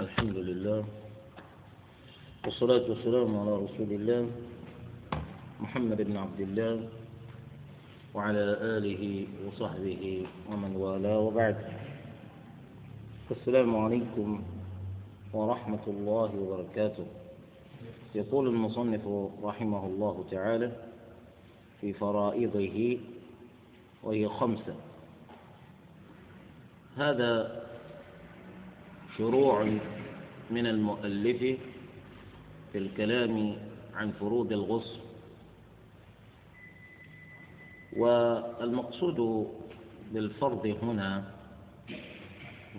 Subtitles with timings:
[0.00, 0.84] الحمد لله
[2.44, 4.30] والصلاة والسلام على رسول الله
[5.60, 6.88] محمد بن عبد الله
[8.14, 8.44] وعلى
[8.78, 11.56] آله وصحبه ومن والاه وبعد.
[13.30, 14.42] السلام عليكم
[15.32, 17.06] ورحمة الله وبركاته.
[18.14, 19.02] يقول المصنف
[19.42, 20.72] رحمه الله تعالى
[21.80, 22.98] في فرائضه
[24.02, 24.74] وهي خمسة.
[26.96, 27.62] هذا
[29.18, 29.66] شروع
[30.50, 31.58] من المؤلف
[32.72, 33.56] في الكلام
[33.94, 34.98] عن فروض الغسل
[37.96, 39.48] والمقصود
[40.12, 41.24] بالفرض هنا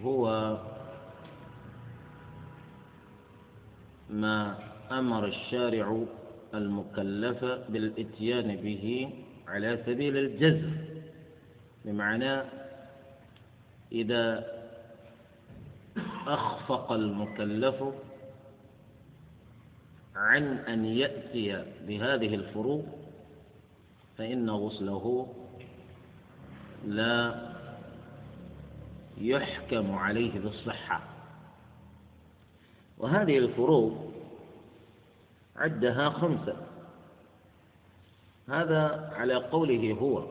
[0.03, 0.57] هو
[4.09, 4.57] ما
[4.91, 6.03] أمر الشارع
[6.53, 9.09] المكلف بالإتيان به
[9.47, 10.71] على سبيل الجزم
[11.85, 12.41] بمعنى
[13.91, 14.58] إذا
[16.27, 17.83] أخفق المكلف
[20.15, 22.85] عن أن يأتي بهذه الفروض
[24.17, 25.33] فإن غسله
[26.85, 27.49] لا
[29.17, 31.01] يحكم عليه بالصحة.
[32.97, 34.13] وهذه الفروض
[35.55, 36.55] عدها خمسة.
[38.49, 40.23] هذا على قوله هو.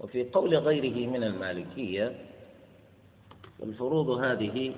[0.00, 2.25] وفي قول غيره من المالكية
[3.58, 4.74] والفروض هذه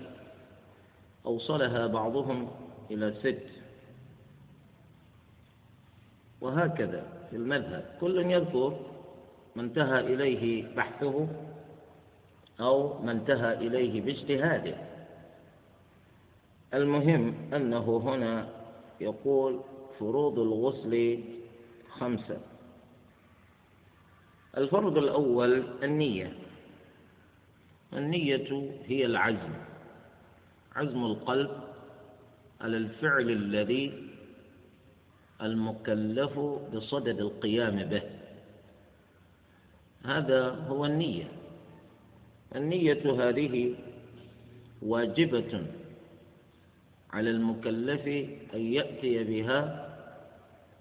[1.27, 2.51] أوصلها بعضهم
[2.91, 3.47] إلى ست.
[6.41, 7.97] وهكذا في المذهب.
[8.01, 8.81] كل يذكر
[9.57, 11.29] ما انتهى إليه بحثه
[12.61, 14.75] أو ما انتهى إليه باجتهاده.
[16.75, 18.49] المهم أنه هنا
[19.01, 19.61] يقول
[19.99, 21.25] فروض الغسل
[21.89, 22.39] خمسة.
[24.57, 26.33] الفرض الأول النية.
[27.93, 29.55] النية هي العزم
[30.77, 31.51] عزم القلب
[32.61, 34.09] على الفعل الذي
[35.43, 36.39] المكلف
[36.75, 38.03] بصدد القيام به.
[40.05, 41.29] هذا هو النية.
[42.57, 43.75] النية هذه
[44.83, 45.67] واجبة
[47.11, 48.07] على المكلف
[48.55, 49.89] أن يأتي بها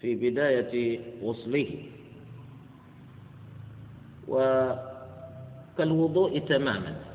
[0.02, 1.84] في بداية وصله.
[5.78, 7.07] وكالوضوء تماما.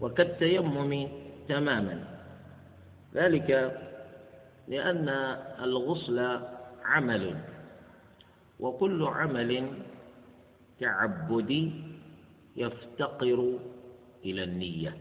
[0.00, 1.08] وكالتيمم
[1.48, 2.04] تماما.
[3.14, 3.50] ذلك
[4.68, 5.08] لأن
[5.62, 6.40] الغسل
[6.84, 7.36] عمل
[8.60, 9.68] وكل عمل
[10.80, 11.72] تعبدي
[12.56, 13.58] يفتقر
[14.24, 14.96] إلى النية.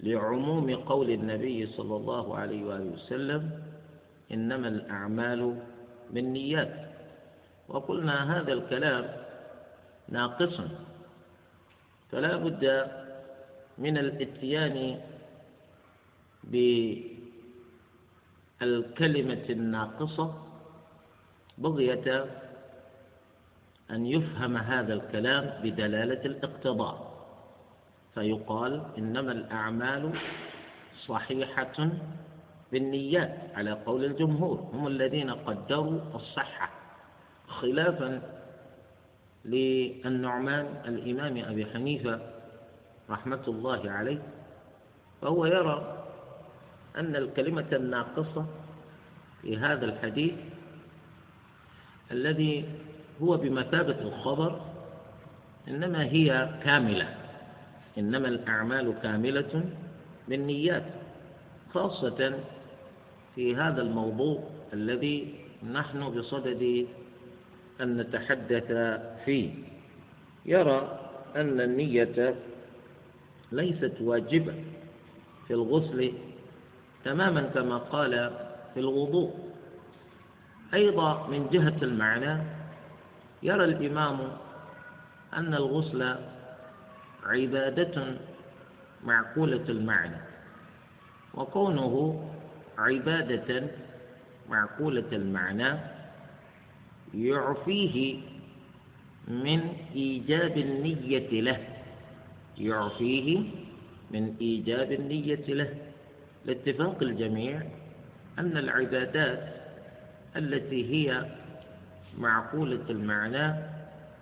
[0.00, 3.62] لعموم قول النبي صلى الله عليه وآله وسلم
[4.32, 5.58] إنما الأعمال
[6.10, 6.74] بالنيات.
[7.68, 9.04] وقلنا هذا الكلام
[10.08, 10.60] ناقص
[12.10, 12.64] فلا بد
[13.80, 15.00] من الاتيان
[18.60, 20.34] بالكلمة الناقصة
[21.58, 22.26] بغية
[23.90, 27.10] أن يفهم هذا الكلام بدلالة الاقتضاء.
[28.14, 30.12] فيقال إنما الأعمال
[31.06, 31.90] صحيحة
[32.72, 36.70] بالنيات على قول الجمهور هم الذين قدروا الصحة
[37.48, 38.22] خلافا
[39.44, 42.20] للنعمان الإمام أبي حنيفة
[43.10, 44.22] رحمة الله عليه
[45.22, 46.04] فهو يرى
[46.96, 48.46] أن الكلمة الناقصة
[49.42, 50.34] في هذا الحديث
[52.10, 52.64] الذي
[53.22, 54.60] هو بمثابة الخبر
[55.68, 57.14] إنما هي كاملة
[57.98, 59.64] إنما الأعمال كاملة
[60.28, 60.84] بالنيات
[61.74, 62.38] خاصة
[63.34, 65.34] في هذا الموضوع الذي
[65.72, 66.86] نحن بصدد
[67.80, 68.72] أن نتحدث
[69.24, 69.50] فيه.
[70.46, 70.98] يرى
[71.36, 72.34] أن النية
[73.52, 74.54] ليست واجبة
[75.46, 76.12] في الغسل
[77.04, 78.30] تماما كما قال
[78.74, 79.34] في الوضوء.
[80.74, 82.42] أيضا من جهة المعنى
[83.42, 84.18] يرى الإمام
[85.34, 86.14] أن الغسل
[87.26, 88.16] عبادة
[89.04, 90.16] معقولة المعنى
[91.34, 92.24] وكونه
[92.78, 93.66] عبادة
[94.50, 95.78] معقولة المعنى
[97.14, 98.18] يعفيه
[99.28, 99.60] من
[99.94, 101.79] إيجاب النية له.
[102.60, 103.42] يعفيه
[104.10, 105.74] من إيجاب النية له.
[106.44, 107.62] لاتفاق الجميع
[108.38, 109.54] أن العبادات
[110.36, 111.26] التي هي
[112.18, 113.54] معقولة المعنى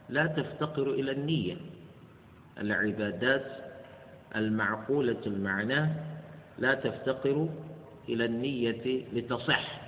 [0.08, 1.56] لا تفتقر إلى النية.
[2.60, 3.46] العبادات
[4.36, 5.88] المعقولة المعنى
[6.58, 7.48] لا تفتقر
[8.08, 9.80] إلى النية لتصح.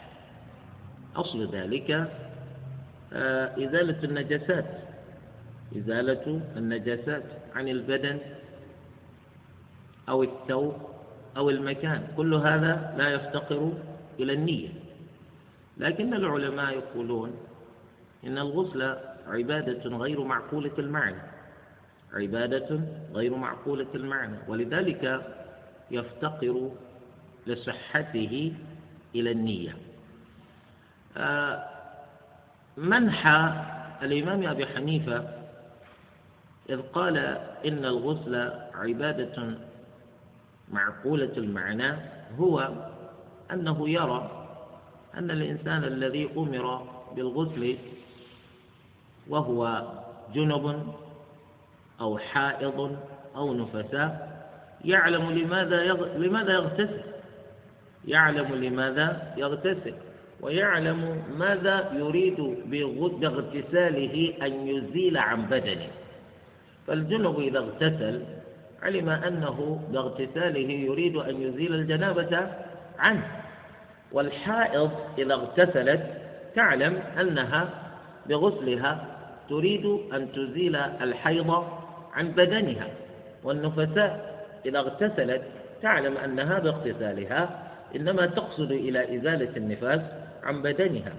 [1.17, 1.91] أصل ذلك
[3.13, 4.67] آه، إزالة النجاسات.
[5.77, 7.23] إزالة النجاسات
[7.55, 8.19] عن البدن
[10.11, 10.75] أو الثوب
[11.37, 12.09] أو المكان.
[12.17, 13.73] كل هذا لا يفتقر
[14.21, 14.69] إلى النية.
[15.77, 17.37] لكن العلماء يقولون
[18.25, 18.97] إن الغسل
[19.27, 21.23] عبادة غير معقولة المعنى.
[22.13, 22.81] عبادة
[23.15, 24.37] غير معقولة المعنى.
[24.49, 25.23] ولذلك
[25.91, 26.71] يفتقر
[27.47, 28.53] لصحته
[29.15, 29.77] إلى النية.
[31.17, 31.65] آه،
[32.77, 33.53] منحى
[34.03, 35.29] الإمام أبي حنيفة
[36.71, 37.17] إذ قال
[37.67, 39.55] إن الغسل عبادة
[40.73, 41.97] معقولة المعنى
[42.39, 42.71] هو
[43.53, 44.47] أنه يرى
[45.15, 46.87] أن الإنسان الذي أمر
[47.17, 47.77] بالغسل
[49.29, 49.83] وهو
[50.35, 50.87] جنب
[52.01, 52.97] أو حائض
[53.37, 54.31] أو نفساء
[54.85, 55.83] يعلم لماذا
[56.17, 57.01] لماذا يغتسل.
[58.07, 59.95] يعلم لماذا يغتسل
[60.41, 62.41] ويعلم ماذا يريد
[63.21, 65.89] باغتساله أن يزيل عن بدنه.
[66.87, 68.23] فالجنب إذا اغتسل
[68.83, 72.49] علم أنه باغتساله يريد أن يزيل الجنابة
[72.99, 73.27] عنه.
[74.13, 76.03] والحائض إذا اغتسلت
[76.55, 77.69] تعلم أنها
[78.27, 79.07] بغسلها
[79.49, 81.65] تريد أن تزيل الحيض
[82.15, 82.89] عن بدنها.
[83.45, 85.43] والنفساء إذا اغتسلت
[85.83, 90.01] تعلم أنها باغتسالها إنما تقصد إلى إزالة النفاس
[90.43, 91.13] عن بدنها.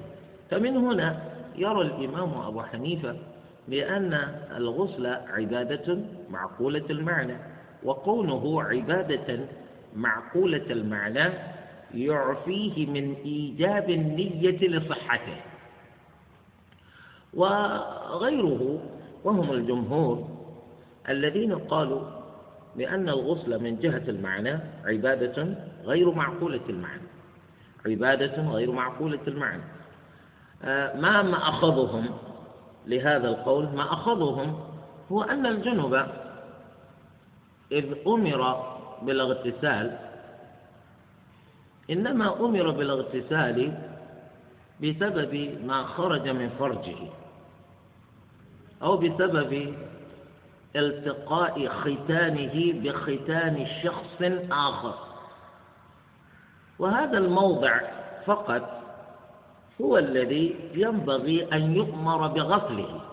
[0.52, 1.22] فمن هنا
[1.56, 3.16] يرى الإمام أبو حنيفة
[3.68, 4.20] بأن
[4.58, 5.98] الغسل عبادة
[6.30, 7.34] معقولة المعنى.
[7.84, 9.40] وكونه عبادة
[9.96, 11.34] معقولة المعنى
[11.94, 15.38] يعفيه من إيجاب النية لصحته.
[17.34, 18.80] وغيره
[19.24, 20.28] وهم الجمهور
[21.10, 22.02] الذين قالوا
[22.76, 25.56] بأن الغسل من جهة المعنى عبادة
[25.86, 27.02] غير معقولة المعنى.
[27.86, 29.64] عبادة غير معقولة المعنى.
[30.64, 32.06] آه، ما ما أخذهم
[32.88, 34.60] لهذا القول ما أخذهم
[35.12, 36.08] هو أن الجنب
[37.72, 38.42] إذ أمر
[39.02, 39.98] بالاغتسال
[41.90, 43.74] إنما أمر بالاغتسال
[44.82, 46.98] بسبب ما خرج من فرجه
[48.82, 49.76] أو بسبب
[50.76, 54.22] التقاء ختانه بختان شخص
[54.52, 54.94] آخر.
[56.80, 57.80] وهذا الموضع
[58.26, 58.82] فقط
[59.82, 63.11] هو الذي ينبغي أن يؤمر بغسله.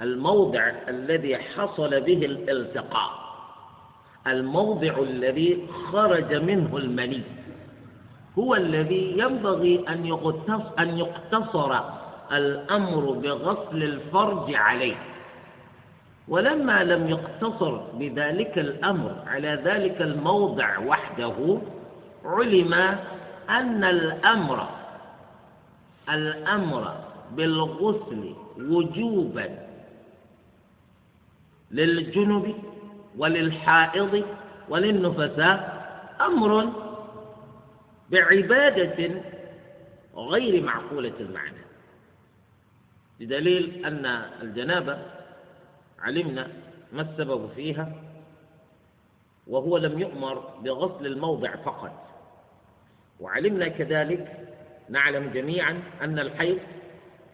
[0.00, 3.24] الموضع الذي حصل به الالتقاء
[4.26, 7.22] الموضع الذي خرج منه المني
[8.38, 9.84] هو الذي ينبغي
[10.78, 11.80] أن يقتصر
[12.32, 14.96] الأمر بغسل الفرج عليه.
[16.28, 21.58] ولما لم يقتصر بذلك الأمر على ذلك الموضع وحده
[22.24, 22.74] علم
[23.50, 24.68] أن الأمر
[26.10, 26.92] الأمر
[27.36, 29.58] بالغسل وجوبا
[31.70, 32.54] للجنب
[33.18, 34.24] وللحائض
[34.68, 35.84] وللنفساء
[36.20, 36.72] أمر
[38.10, 39.22] بعبادة
[40.14, 41.64] غير معقولة المعنى.
[43.20, 44.06] بدليل أن
[44.42, 44.98] الجنابة
[45.98, 46.48] علمنا
[46.92, 47.92] ما السبب فيها
[49.46, 52.04] وهو لم يؤمر بغسل الموضع فقط.
[53.20, 54.48] وعلمنا كذلك
[54.88, 56.58] نعلم جميعا أن الحيض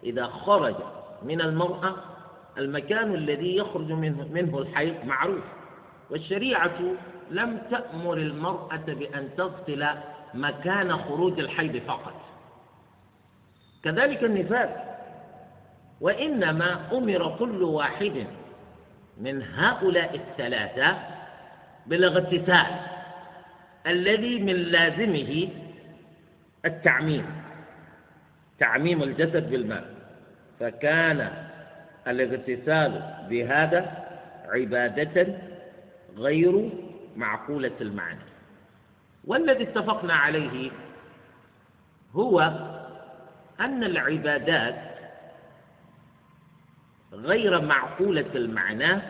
[0.04, 0.74] إذا خرج
[1.22, 1.94] من المرأة
[2.58, 5.44] المكان الذي يخرج منه, منه الحيض معروف.
[6.10, 6.78] والشريعة
[7.30, 9.86] لم تأمر المرأة بأن تغسل
[10.34, 12.14] مكان خروج الحيض فقط.
[13.84, 14.68] كذلك النفاس
[16.00, 18.26] وإنما أمر كل واحد
[19.20, 20.96] من هؤلاء الثلاثة
[21.86, 22.66] بالاغتسال
[23.86, 25.48] الذي من لازمه
[26.64, 27.26] التعميم
[28.58, 29.94] تعميم الجسد بالماء.
[30.60, 31.49] فكان
[32.08, 34.06] الاغتسال بهذا
[34.48, 35.38] عبادة
[36.16, 36.70] غير
[37.16, 38.20] معقولة المعنى.
[39.24, 40.70] والذي اتفقنا عليه
[42.12, 42.40] هو
[43.60, 44.90] أن العبادات
[47.12, 49.02] غير معقولة المعنى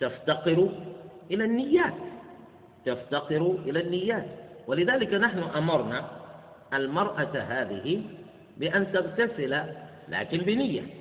[0.00, 0.68] تفتقر
[1.30, 1.94] إلى النيات
[2.84, 4.26] تفتقر إلى النيات.
[4.66, 6.10] ولذلك نحن أمرنا
[6.74, 8.02] المرأة هذه
[8.56, 9.62] بأن تغتسل
[10.08, 10.97] لكن بنية.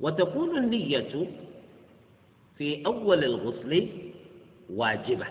[0.00, 1.26] وتكون النية
[2.58, 3.88] في أول الغسل
[4.70, 5.26] واجبة.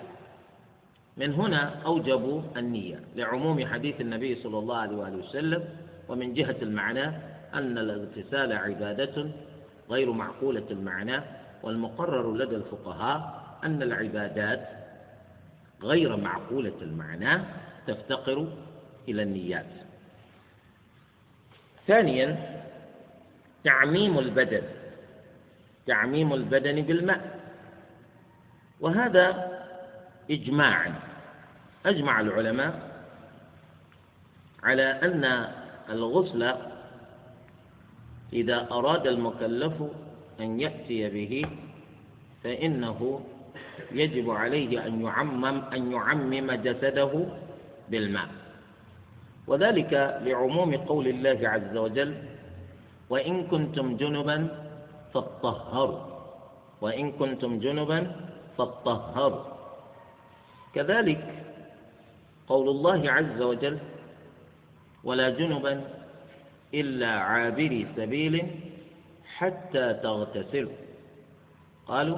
[1.18, 5.64] من هنا أوجبوا النية لعموم حديث النبي صلى الله عليه وآله وسلم
[6.10, 7.06] ومن جهة المعنى
[7.54, 9.30] أن الاغتسال عبادة
[9.90, 11.22] غير معقولة المعنى
[11.64, 14.70] والمقرر لدى الفقهاء أن العبادات
[15.84, 17.44] غير معقولة المعنى
[17.88, 18.48] تفتقر
[19.08, 19.66] إلى النيات.
[21.88, 22.51] ثانيا
[23.64, 24.62] تعميم البدن
[25.88, 27.40] تعميم البدن بالماء.
[28.80, 29.52] وهذا
[30.32, 30.94] إجماعا
[31.86, 32.74] أجمع العلماء
[34.64, 35.48] على أن
[35.90, 36.54] الغسل
[38.34, 39.74] إذا أراد المكلف
[40.40, 41.46] أن يأتي به
[42.44, 43.22] فإنه
[43.92, 47.26] يجب عليه أن يعمم أن يعمم جسده
[47.90, 48.28] بالماء.
[49.48, 52.16] وذلك لعموم قول الله عز وجل
[53.12, 54.38] وإن كنتم جنبا
[55.14, 56.00] فاطهروا.
[56.82, 58.00] وإن كنتم جنبا
[58.58, 59.44] فاطهروا.
[60.76, 61.24] كذلك
[62.48, 63.78] قول الله عز وجل
[65.04, 65.74] ولا جنبا
[66.74, 68.36] إلا عابري سبيل
[69.36, 70.78] حتى تغتسلوا
[71.88, 72.18] قالوا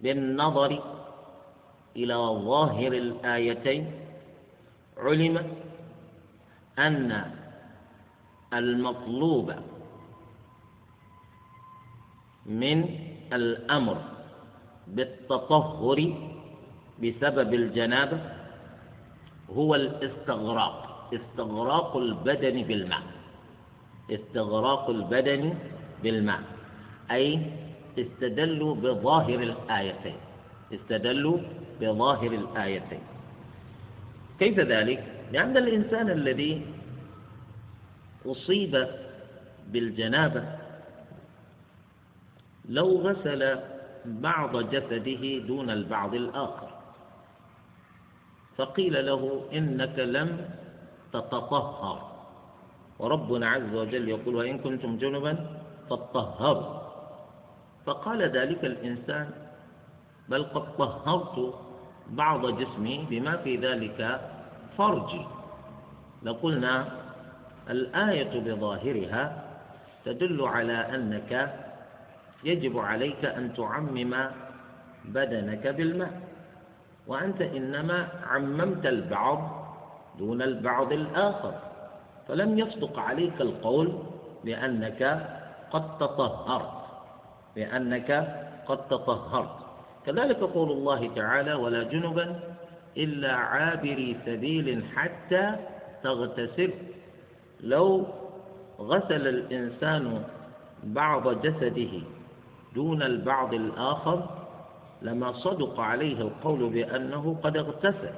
[0.00, 0.72] بالنظر
[1.96, 2.14] إلى
[2.50, 3.82] ظاهر الآيتين
[4.98, 5.36] علم
[6.78, 7.10] أن
[8.54, 9.52] المطلوب
[12.46, 12.78] من
[13.32, 13.96] الأمر
[14.86, 15.98] بالتطهر
[17.02, 18.18] بسبب الجنابة
[19.56, 23.02] هو الاستغراق استغراق البدن بالماء
[24.10, 25.54] استغراق البدن
[26.02, 26.40] بالماء
[27.10, 27.38] أي
[27.98, 30.16] استدلوا بظاهر الآيتين
[30.74, 31.38] استدلوا
[31.80, 33.02] بظاهر الآيتين
[34.38, 36.62] كيف ذلك؟ لأن الإنسان الذي
[38.26, 38.88] أصيب
[39.68, 40.44] بالجنابة.
[42.68, 43.58] لو غسل
[44.04, 46.70] بعض جسده دون البعض الآخر.
[48.56, 49.22] فقيل له
[49.52, 50.50] إنك لم
[51.12, 51.98] تتطهر.
[52.98, 55.32] وربنا عز وجل يقول وإن كنتم جنبا
[55.90, 56.80] فاطهروا.
[57.86, 59.30] فقال ذلك الإنسان
[60.28, 61.54] بل قد طهرت
[62.10, 64.20] بعض جسمي بما في ذلك
[64.78, 65.24] فرجي.
[66.22, 66.88] لقلنا
[67.70, 69.44] الآية بظاهرها
[70.04, 71.54] تدل على أنك
[72.44, 74.14] يجب عليك أن تعمم
[75.04, 76.20] بدنك بالماء
[77.06, 79.40] وأنت إنما عممت البعض
[80.18, 81.54] دون البعض الآخر.
[82.28, 83.98] فلم يصدق عليك القول
[84.44, 85.02] بأنك
[85.70, 86.80] قد تطهرت
[87.56, 88.10] بأنك
[88.66, 89.56] قد تطهرت.
[90.06, 92.40] كذلك قول الله تعالى ولا جنبا
[92.96, 95.56] إلا عابري سبيل حتى
[96.02, 96.72] تغتسل.
[97.62, 98.06] لو
[98.80, 100.24] غسل الإنسان
[100.84, 102.02] بعض جسده
[102.74, 104.28] دون البعض الآخر
[105.02, 108.14] لما صدق عليه القول بأنه قد اغتسل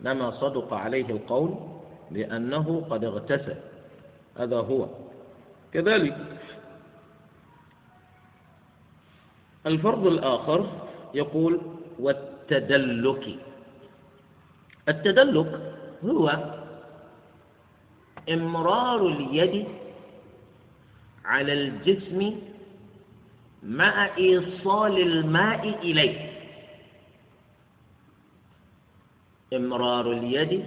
[0.00, 1.54] لما صدق عليه القول
[2.10, 3.56] بأنه قد اغتسل.
[4.38, 4.86] هذا هو.
[5.72, 6.16] كذلك
[9.66, 10.66] الفرض الآخر
[11.14, 11.60] يقول
[11.98, 13.36] والتدلك.
[14.88, 15.60] التدلك
[16.04, 16.52] هو
[18.28, 19.66] إمرار اليد
[21.24, 22.40] على الجسم
[23.62, 26.32] مع إيصال الماء إليه.
[29.52, 30.64] إمرار اليد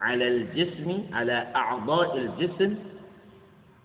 [0.00, 2.78] على الجسم على أعضاء الجسم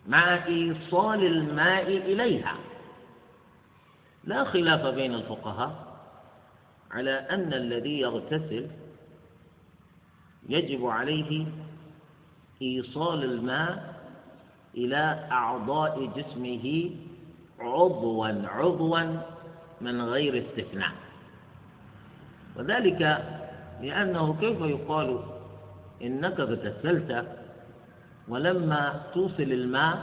[0.08, 2.58] مع إيصال الماء إليها.
[4.24, 5.96] لا خلاف بين الفقهاء
[6.92, 8.68] على أن الذي يغتسل
[10.50, 11.46] يجب عليه
[12.62, 13.96] إيصال الماء
[14.76, 16.92] إلى أعضاء جسمه
[17.60, 19.18] عضوا عضوا
[19.82, 20.92] من غير استثناء.
[22.56, 23.02] وذلك
[23.82, 25.20] لأنه كيف يقال
[26.02, 27.28] إنك اغتسلت
[28.28, 29.98] ولما توصل الماء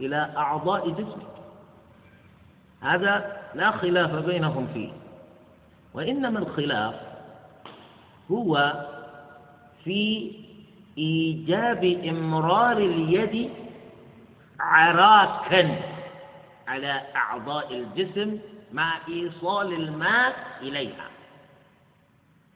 [0.00, 1.28] إلى أعضاء جسمك.
[2.80, 4.90] هذا لا خلاف بينهم فيه.
[5.94, 6.94] وإنما الخلاف
[8.30, 8.84] هو
[9.84, 10.32] في
[10.98, 13.50] إيجاب إمرار اليد
[14.60, 15.80] عراكا
[16.68, 18.38] على أعضاء الجسم
[18.72, 21.08] مع إيصال الماء إليها.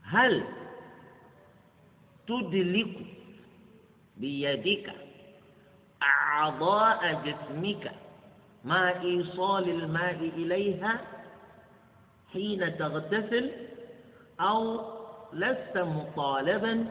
[0.04, 0.44] هل
[2.26, 2.96] تدلك
[4.16, 4.92] بيدك
[6.02, 7.92] أعضاء جسمك
[8.64, 11.00] مع إيصال الماء إليها
[12.32, 13.50] حين تغتسل
[14.40, 14.80] أو
[15.32, 16.86] لست مطالبا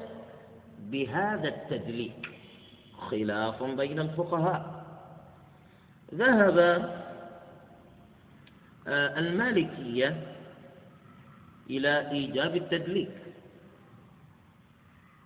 [0.92, 2.30] بهذا التدليك
[2.98, 4.86] خلاف بين الفقهاء.
[6.14, 6.58] ذهب
[8.88, 10.36] آه، المالكية
[11.70, 13.12] إلى إيجاب التدليك.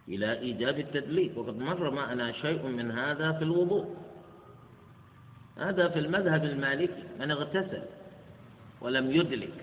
[0.08, 1.38] إلى إيجاب التدليك.
[1.38, 3.96] وقد مر معنا شيء من هذا في الوضوء.
[5.58, 7.04] هذا في المذهب المالكي.
[7.20, 7.84] من اغتسل
[8.82, 9.54] ولم يدلك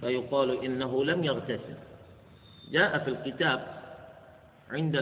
[0.00, 1.76] فيقال إنه لم يغتسل.
[2.72, 3.71] جاء في الكتاب
[4.72, 4.96] عند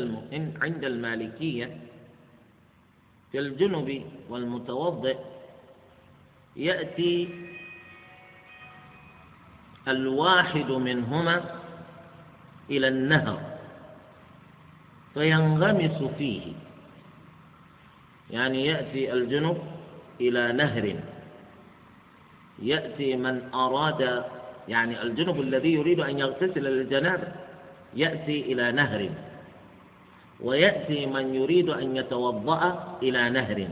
[0.62, 1.76] عند المالكية
[3.32, 5.16] في الجنب والمتوضئ
[6.56, 7.28] يأتي
[9.88, 11.44] الواحد منهما
[12.70, 13.40] إلى النهر
[15.14, 16.52] فينغمس فيه.
[18.30, 19.58] يعني يأتي الجنب
[20.20, 20.96] إلى نهر.
[22.62, 24.24] يأتي من أراد
[24.68, 27.32] يعني الجنب الذي يريد أن يغتسل للجنابة
[27.94, 29.10] يأتي إلى نهر.
[30.42, 33.68] ويأتي من يريد أن يتوضأ إلى نهر.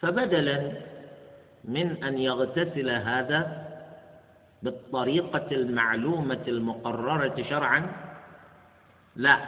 [0.00, 0.72] فبدلا
[1.64, 3.68] من أن يغتسل هذا
[4.62, 7.92] بالطريقة المعلومة المقررة شرعا
[9.16, 9.38] لا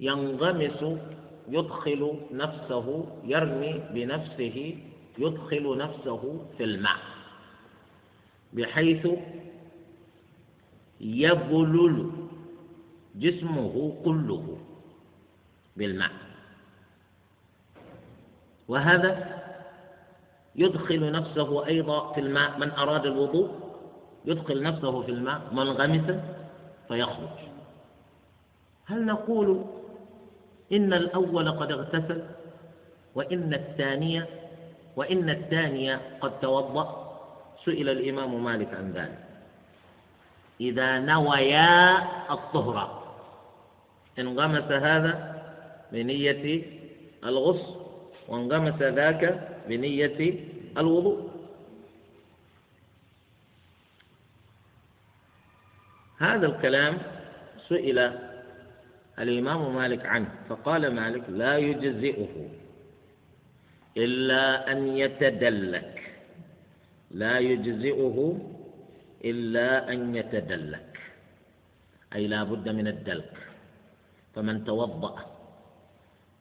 [0.00, 0.84] ينغمس
[1.48, 4.76] يدخل نفسه يرمي بنفسه
[5.18, 6.96] يدخل نفسه في الماء
[8.52, 9.06] بحيث
[11.00, 12.10] يبلل
[13.14, 14.58] جسمه كله
[15.76, 16.12] بالماء.
[18.68, 19.40] وهذا
[20.56, 22.58] يدخل نفسه أيضا في الماء.
[22.58, 23.50] من أراد الوضوء
[24.24, 26.34] يدخل نفسه في الماء منغمسا
[26.88, 27.38] فيخرج.
[28.86, 29.64] هل نقول
[30.72, 32.24] إن الأول قد اغتسل
[33.14, 34.28] وإن الثانية
[34.96, 37.10] وإن الثانية قد توضأ؟
[37.64, 39.24] سئل الإمام مالك عن ذلك.
[40.60, 41.98] إذا نويا
[42.32, 42.99] الطهر.
[44.18, 45.42] انغمس هذا
[45.92, 46.62] بنية
[47.24, 47.74] الغسل
[48.28, 50.34] وانغمس ذاك بنية
[50.78, 51.30] الوضوء.
[56.18, 56.98] هذا الكلام
[57.68, 57.98] سئل
[59.18, 62.48] الإمام مالك عنه فقال مالك لا يجزئه
[63.96, 65.96] إلا أن يتدلك.
[67.10, 68.38] لا يجزئه
[69.24, 71.00] إلا أن يتدلك
[72.14, 73.49] أي لا بد من الدلك.
[74.34, 75.16] فمن توضأ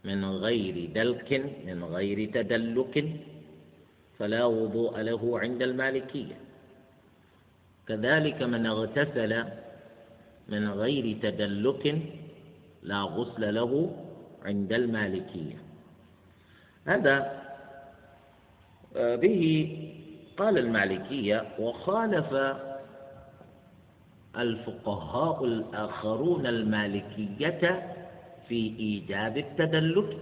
[0.04, 1.30] من غير دلك
[1.66, 2.96] من غير تدلك
[4.20, 6.38] فلا وضوء له عند المالكية.
[7.88, 9.44] كذلك من اغتسل
[10.50, 12.02] من غير تدلك
[12.84, 13.72] لا غسل له
[14.46, 15.58] عند المالكية.
[16.86, 17.40] هذا
[18.96, 19.42] آه، به
[20.38, 22.34] قال المالكية وخالف
[24.38, 27.94] الفقهاء الآخرون المالكية
[28.48, 30.18] في إيجاب التدلك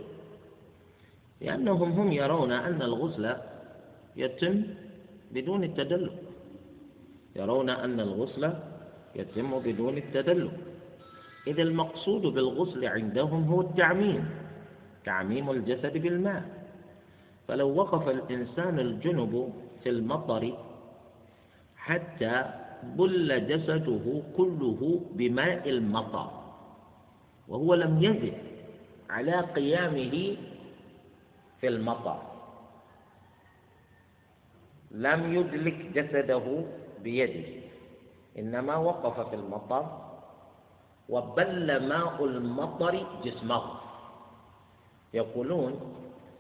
[1.42, 3.36] لأنهم هم يرون أن الغسل
[4.16, 4.64] يتم
[5.32, 6.12] بدون التدلك
[7.36, 8.54] يرون أن الغسل
[9.16, 10.52] يتم بدون التدلك.
[11.48, 14.30] إذا المقصود بالغسل عندهم هو التعميم
[15.06, 16.44] تعميم الجسد بالماء.
[17.48, 20.58] فلو وقف الإنسان الجنب في المطر
[21.78, 26.30] حتى بل جسده كله بماء المطر
[27.48, 28.34] وهو لم يزد
[29.10, 30.36] على قيامه
[31.62, 32.22] في المطر.
[34.92, 36.66] لم يدلك جسده
[37.04, 37.50] بيده
[38.38, 39.86] إنما وقف في المطر
[41.10, 43.64] وبل ماء المطر جسمه.
[45.14, 45.74] يقولون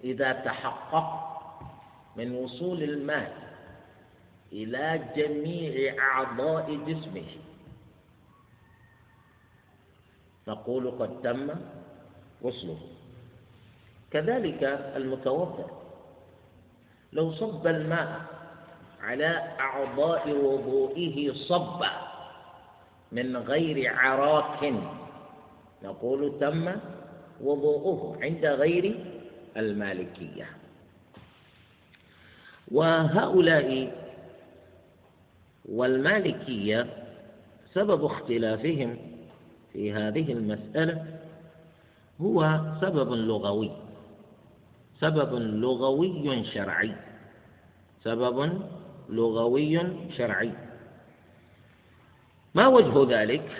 [0.03, 1.07] إذا تحقق
[2.15, 3.46] من وصول الماء
[4.53, 7.29] إلى جميع أعضاء جسمه.
[10.47, 11.49] نقول قد تم
[12.43, 12.79] غسله.
[14.11, 14.63] كذلك
[14.95, 15.69] المتوضأ.
[17.13, 18.21] لو صب الماء
[19.01, 21.91] على أعضاء وضوئه صبا
[23.11, 24.73] من غير عراك
[25.83, 26.75] نقول تم
[27.41, 29.05] وضوءه عند غير
[29.57, 30.49] المالكية.
[32.71, 34.06] وهؤلاء
[35.67, 36.87] والمالكية
[37.73, 38.97] سبب اختلافهم
[39.73, 41.05] في هذه المسألة
[42.21, 43.71] هو سبب لغوي
[44.99, 46.95] سبب لغوي شرعي
[48.03, 48.61] سبب
[49.09, 49.81] لغوي
[50.17, 50.51] شرعي.
[52.55, 53.51] ما وجه ذلك؟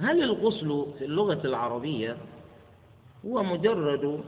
[0.00, 2.16] هل الغسل في اللغة العربية
[3.26, 4.24] هو مجرد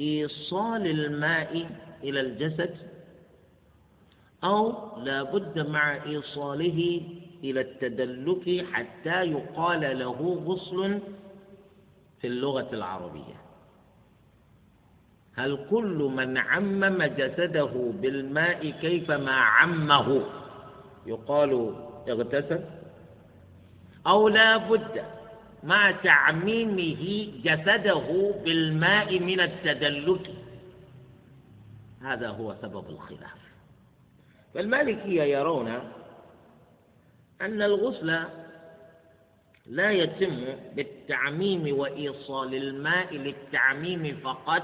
[0.00, 1.70] إيصال الماء
[2.02, 2.91] إلى الجسد؟
[4.44, 7.00] أو لا بد مع إيصاله
[7.44, 11.00] إلى التدلك حتى يقال له غسل
[12.20, 13.42] في اللغة العربية.
[15.34, 20.22] هل كل من عمم جسده بالماء كيفما عمه؟
[21.06, 21.74] يقال
[22.08, 22.60] اغتسل.
[24.06, 25.04] أو لا بد
[25.62, 30.30] مع تعميمه جسده بالماء من التدلك.
[32.02, 33.41] هذا هو سبب الخلاف.
[34.54, 35.68] فالمالكية يرون
[37.40, 38.18] أن الغسل
[39.66, 40.44] لا يتم
[40.76, 44.62] بالتعميم وإيصال الماء للتعميم فقط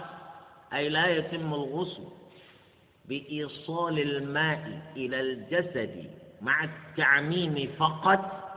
[0.74, 2.03] أي لا يتم الغسل
[3.05, 6.05] بإيصال الماء إلى الجسد
[6.42, 8.48] مع التعميم فقط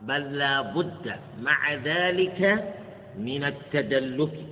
[0.00, 2.74] بل لا بد مع ذلك
[3.18, 4.46] من التدلك.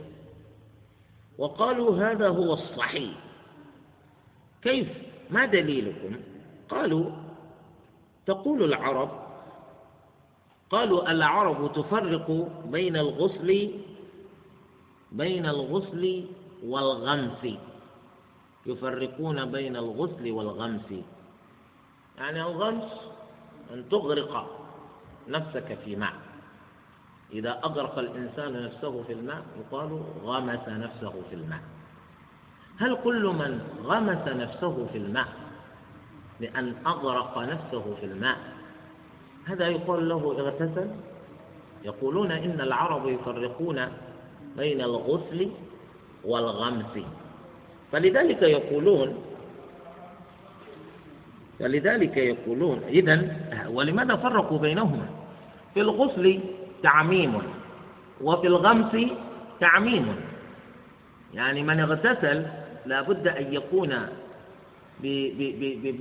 [1.39, 3.11] وقالوا هذا هو الصحيح.
[4.63, 4.89] كيف؟
[5.31, 6.17] ما دليلكم؟
[6.71, 7.11] قالوا
[8.27, 9.11] تقول العرب
[10.71, 13.71] قالوا العرب تفرق بين الغسل
[15.13, 16.25] بين الغسل
[16.65, 17.43] والغمس.
[18.67, 20.91] يفرقون بين الغسل والغمس.
[22.19, 22.93] يعني الغمس
[23.73, 24.33] أن تغرق
[25.29, 26.15] نفسك في ماء.
[27.33, 31.63] إذا أغرق الإنسان نفسه في الماء يقال غمس نفسه في الماء.
[32.79, 35.48] هل كل من غمس نفسه في الماء
[36.41, 38.39] لأن أغرق نفسه في الماء.
[39.45, 40.91] هذا يقال له اغتسل.
[41.85, 43.89] يقولون إن العرب يفرقون
[44.57, 45.51] بين الغسل
[46.25, 46.95] والغمس.
[47.93, 49.25] فلذلك يقولون
[51.59, 53.37] فلذلك يقولون إذا
[53.69, 55.07] ولماذا فرقوا بينهما؟
[55.75, 56.41] في الغسل
[56.83, 57.43] تعميم
[58.21, 58.97] وفي الغمس
[59.61, 60.17] تعميم.
[61.35, 62.47] يعني من اغتسل
[62.87, 64.09] لا بد أن يكون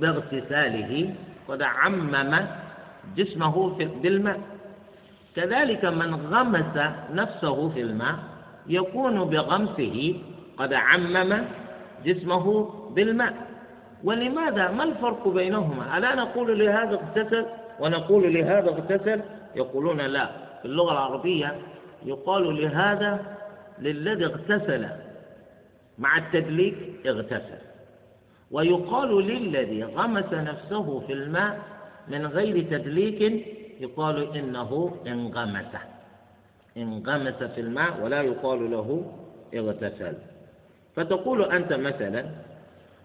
[0.00, 1.14] باغتساله
[1.48, 2.46] قد عمم
[3.16, 4.40] جسمه بالماء.
[5.36, 6.76] كذلك من غمس
[7.12, 8.14] نفسه في الماء
[8.66, 10.14] يكون بغمسه
[10.56, 11.44] قد عمم
[12.04, 13.34] جسمه بالماء.
[14.04, 17.46] ولماذا؟ ما الفرق بينهما؟ ألا نقول لهذا اغتسل
[17.80, 19.20] ونقول لهذا اغتسل؟
[19.56, 20.26] يقولون لا.
[20.58, 21.54] في اللغة العربية
[22.06, 23.36] يقال لهذا
[23.78, 24.86] للذي اغتسل
[25.98, 27.58] مع التدليك اغتسل.
[28.50, 31.58] ويقال للذي غمس نفسه في الماء
[32.08, 33.20] من غير تدليك
[33.80, 35.72] يقال إنه انغمس.
[36.76, 39.12] انغمس في الماء ولا يقال له
[39.54, 40.14] اغتسل.
[40.96, 42.24] فتقول أنت مثلا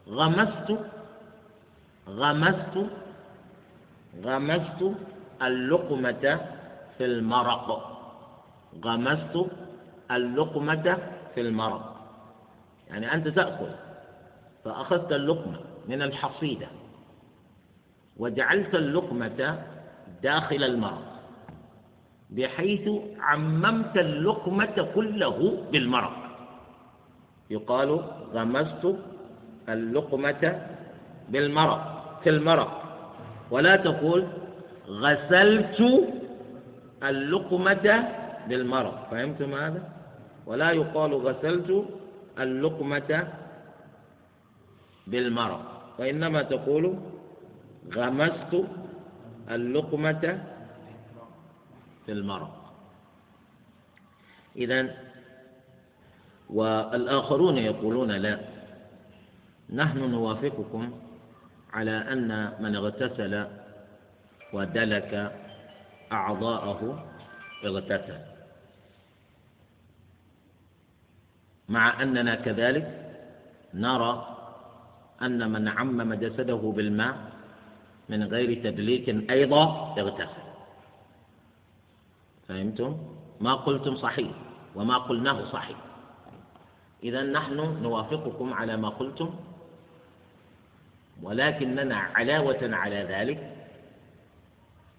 [0.09, 0.77] غمست
[2.09, 2.75] غمست
[4.23, 4.81] غمست
[5.41, 6.39] اللقمة
[6.97, 7.67] في المرق.
[8.85, 9.35] غمست
[10.11, 10.97] اللقمة
[11.35, 11.95] في المرق.
[12.89, 13.71] يعني أنت تأكل.
[14.65, 16.67] فأخذت اللقمة من الحصيدة
[18.17, 19.59] وجعلت اللقمة
[20.23, 21.13] داخل المرق
[22.29, 26.15] بحيث عممت اللقمة كله بالمرق
[27.49, 27.89] يقال
[28.33, 28.95] غمست
[29.69, 30.67] اللقمة
[31.29, 31.83] بالمرق
[32.23, 32.83] في المرق
[33.51, 34.27] ولا تقول
[34.87, 35.79] غسلت
[37.03, 38.09] اللقمة
[38.47, 39.83] بالمرق فهمتم هذا؟
[40.45, 41.85] ولا يقال غسلت
[42.39, 43.27] اللقمة
[45.07, 46.99] بالمرق وإنما تقول
[47.93, 48.63] غمست
[49.51, 50.43] اللقمة
[52.05, 52.63] في المرق
[54.55, 54.95] إذا
[56.49, 58.39] والآخرون يقولون لا.
[59.69, 60.99] نحن نوافقكم
[61.73, 63.47] على أن من اغتسل
[64.53, 65.31] ودلك
[66.11, 67.05] أعضاءه
[67.65, 68.19] اغتسل.
[71.69, 73.13] مع أننا كذلك
[73.73, 74.32] نرى
[75.25, 77.15] أن من عمم جسده بالماء
[78.09, 80.43] من غير تدليك أيضا اغتسل
[82.47, 82.97] فهمتم؟
[83.41, 84.31] ما قلتم صحيح
[84.75, 85.77] وما قلناه صحيح.
[87.03, 89.29] إذا نحن نوافقكم على ما قلتم
[91.23, 93.39] ولكننا علاوة على ذلك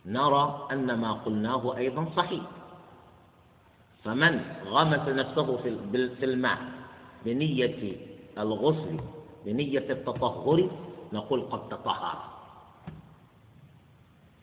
[0.07, 2.43] نرى أن ما قلناه أيضا صحيح.
[4.05, 5.57] فمن غمس نفسه
[6.19, 6.59] في الماء
[7.25, 7.97] بنية
[8.39, 9.01] الغسل
[9.45, 10.71] بنية التطهر
[11.13, 12.19] نقول قد تطهر.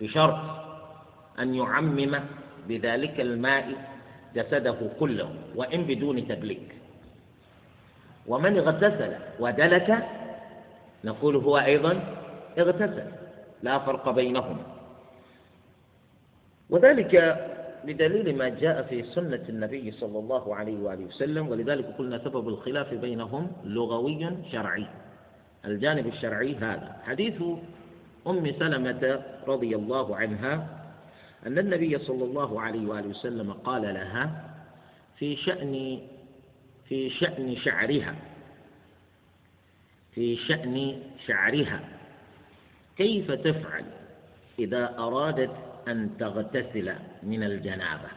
[0.01, 0.39] بشرط
[1.39, 2.19] أن يعمم
[2.67, 3.65] بذلك الماء
[4.35, 6.75] جسده كله وإن بدون تدليك
[8.27, 9.89] ومن اغتسل ودلك
[11.03, 11.93] نقول هو أيضا
[12.57, 13.07] اغتسل
[13.61, 14.63] لا فرق بينهما.
[16.69, 17.13] وذلك
[17.85, 22.93] بدليل ما جاء في سنة النبي صلى الله عليه وآله وسلم ولذلك قلنا سبب الخلاف
[22.93, 24.85] بينهم لغوي شرعي.
[25.65, 26.95] الجانب الشرعي هذا.
[27.03, 27.41] حديث
[28.27, 30.81] أم سلمة رضي الله عنها
[31.47, 34.53] أن النبي صلى الله عليه وآله وسلم قال لها
[35.17, 35.99] في شأن
[36.87, 38.15] في شأن شعرها
[40.11, 41.79] في شأن شعرها
[42.97, 43.85] كيف تفعل
[44.59, 45.51] إذا أرادت
[45.87, 48.07] أن تغتسل من الجنابة.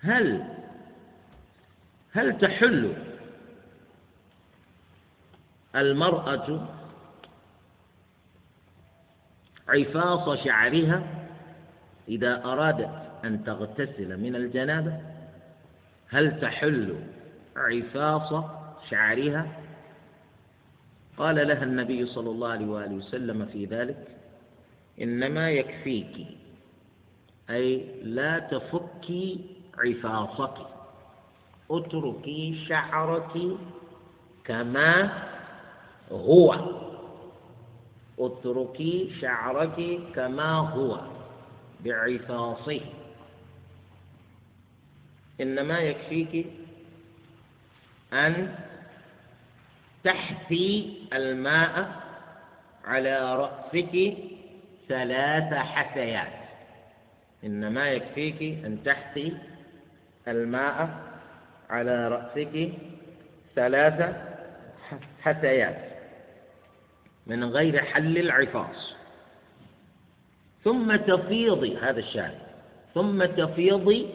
[0.00, 0.44] هل
[2.12, 2.94] هل تحل
[5.76, 6.68] المرأة
[9.68, 11.02] عفاص شعرها
[12.08, 12.90] إذا أرادت
[13.24, 15.00] أن تغتسل من الجنابة؟
[16.08, 17.00] هل تحل
[17.56, 18.44] عفاص
[18.90, 19.46] شعرها؟
[21.16, 24.19] قال لها النبي صلى الله عليه وآله وسلم في ذلك
[25.00, 26.26] إنما يكفيك
[27.50, 29.40] أي لا تفكي
[29.78, 30.56] عفاصك
[31.70, 33.32] اتركي شعرك
[34.44, 35.12] كما
[36.12, 36.56] هو
[38.18, 41.00] اتركي شعرك كما هو
[41.84, 42.80] بعفاصه.
[45.40, 46.46] إنما يكفيك
[48.12, 48.54] أن
[50.04, 52.00] تحثي الماء
[52.84, 54.14] على رأسك
[54.90, 56.32] ثلاث حثيات.
[57.44, 59.36] إنما يكفيك أن تحثي
[60.28, 60.90] الماء
[61.70, 62.72] على رأسك
[63.54, 64.16] ثلاث
[65.22, 65.78] حثيات
[67.26, 68.94] من غير حل العفاص.
[70.64, 72.38] ثم تفيضي هذا الشاهد.
[72.94, 74.06] ثم تفيضي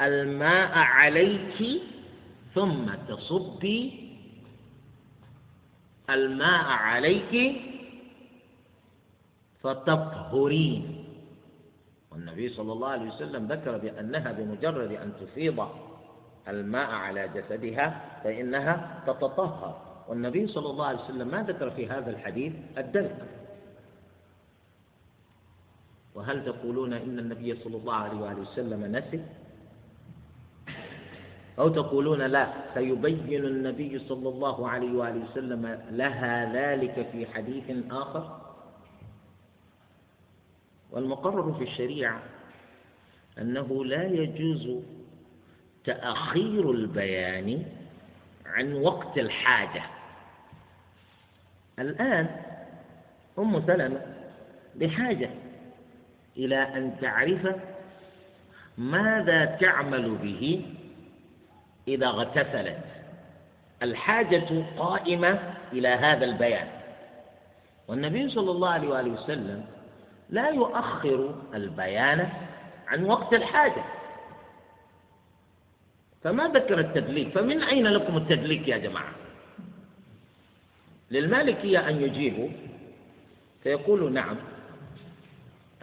[0.00, 1.82] الماء عليك
[2.54, 4.08] ثم تصبي
[6.10, 7.60] الماء عليك
[9.62, 11.04] فتطهرين
[12.12, 15.68] والنبي صلى الله عليه وسلم ذكر بأنها بمجرد أن تفيض
[16.48, 19.88] الماء على جسدها فإنها تتطهر.
[20.08, 23.16] والنبي صلى الله عليه وسلم ما ذكر في هذا الحديث الدلق
[26.14, 29.24] وهل تقولون إن النبي صلى الله عليه وآله وسلم نسي؟
[31.58, 38.47] أو تقولون لا سيبين النبي صلى الله عليه وآله وسلم لها ذلك في حديث آخر؟
[40.90, 42.22] والمقرر في الشريعة
[43.38, 44.82] أنه لا يجوز
[45.84, 47.64] تأخير البيان
[48.46, 49.82] عن وقت الحاجة.
[51.78, 52.28] الآن
[53.38, 54.00] أم سلمة
[54.74, 55.30] بحاجة
[56.36, 57.56] إلى أن تعرف
[58.78, 60.66] ماذا تعمل به
[61.88, 62.84] إذا اغتسلت.
[63.82, 66.68] الحاجة قائمة إلى هذا البيان.
[67.88, 69.64] والنبي صلى الله عليه وآله وسلم
[70.30, 72.28] لا يؤخر البيان
[72.88, 73.84] عن وقت الحاجة.
[76.22, 79.12] فما ذكر التدليك فمن أين لكم التدليك يا جماعة؟
[81.10, 82.48] للمالكية أن يجيبوا
[83.62, 84.36] فيقولوا نعم.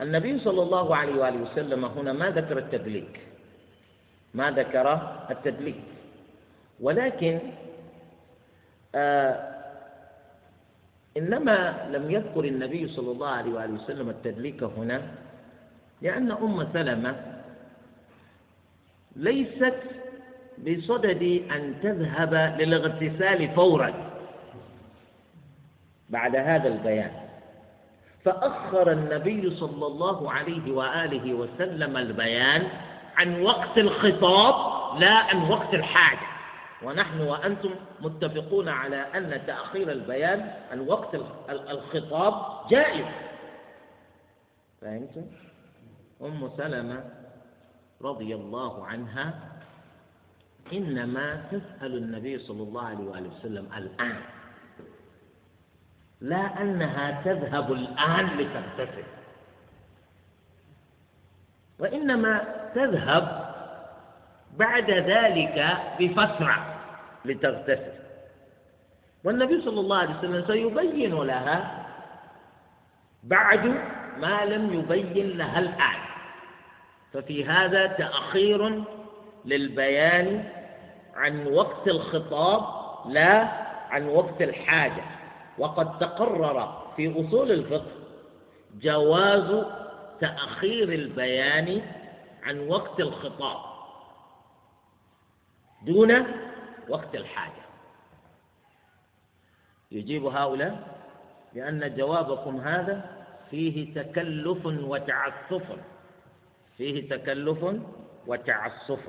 [0.01, 3.19] النبي صلى الله عليه وآله وسلم هنا ما ذكر التدليك.
[4.33, 4.93] ما ذكر
[5.31, 5.81] التدليك.
[6.79, 7.39] ولكن
[8.95, 9.54] آه
[11.17, 15.01] إنما لم يذكر النبي صلى الله عليه وآله وسلم التدليك هنا
[16.01, 17.15] لأن أم سلمة
[19.15, 19.79] ليست
[20.57, 23.93] بصدد أن تذهب للاغتسال فورا
[26.09, 27.11] بعد هذا البيان.
[28.25, 32.67] فأخر النبي صلى الله عليه وآله وسلم البيان
[33.17, 34.55] عن وقت الخطاب
[34.99, 36.34] لا عن وقت الحاجة.
[36.85, 41.15] ونحن وأنتم متفقون على أن تأخير البيان عن وقت
[41.49, 42.33] الخطاب
[42.69, 43.05] جائز.
[44.81, 45.25] فهمتم؟
[46.21, 47.03] أم سلمة
[48.01, 49.33] رضي الله عنها
[50.73, 54.21] إنما تسأل النبي صلى الله عليه وآله وسلم الآن.
[56.21, 59.03] لا أنها تذهب الآن لتغتسل
[61.79, 62.41] وإنما
[62.75, 63.55] تذهب
[64.57, 66.74] بعد ذلك بفترة.
[67.25, 67.93] لتغتسل.
[69.23, 71.85] والنبي صلى الله عليه وسلم سيبين لها
[73.23, 73.65] بعد
[74.17, 75.99] ما لم يبين لها الآن.
[77.13, 78.83] ففي هذا تأخير
[79.45, 80.49] للبيان
[81.15, 82.63] عن وقت الخطاب
[83.09, 83.49] لا
[83.89, 85.03] عن وقت الحاجة.
[85.57, 87.91] وقد تقرر في أصول الفقه
[88.81, 89.65] جواز
[90.19, 91.81] تأخير البيان
[92.43, 93.57] عن وقت الخطاب.
[95.81, 96.25] دون
[96.89, 97.65] وقت الحاجة.
[99.91, 100.97] يجيب هؤلاء
[101.53, 105.77] بأن جوابكم هذا فيه تكلف وتعسف.
[106.77, 107.65] فيه تكلف
[108.27, 108.99] وتعسف.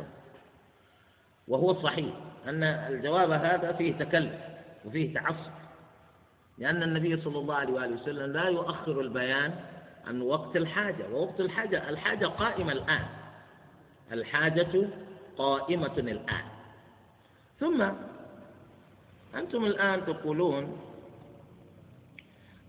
[1.49, 2.15] وهو صحيح
[2.47, 4.41] أن الجواب هذا فيه تكلف
[4.85, 5.53] وفيه تعسف.
[6.59, 9.55] لأن النبي صلى الله عليه وآله وسلم لا يؤخر البيان
[10.07, 13.07] عن وقت الحاجة ووقت الحاجة الحاجة قائمة الآن.
[14.12, 14.89] الحاجة
[15.39, 16.56] قائمة الآن.
[17.61, 17.81] ثم
[19.35, 20.79] أنتم الآن تقولون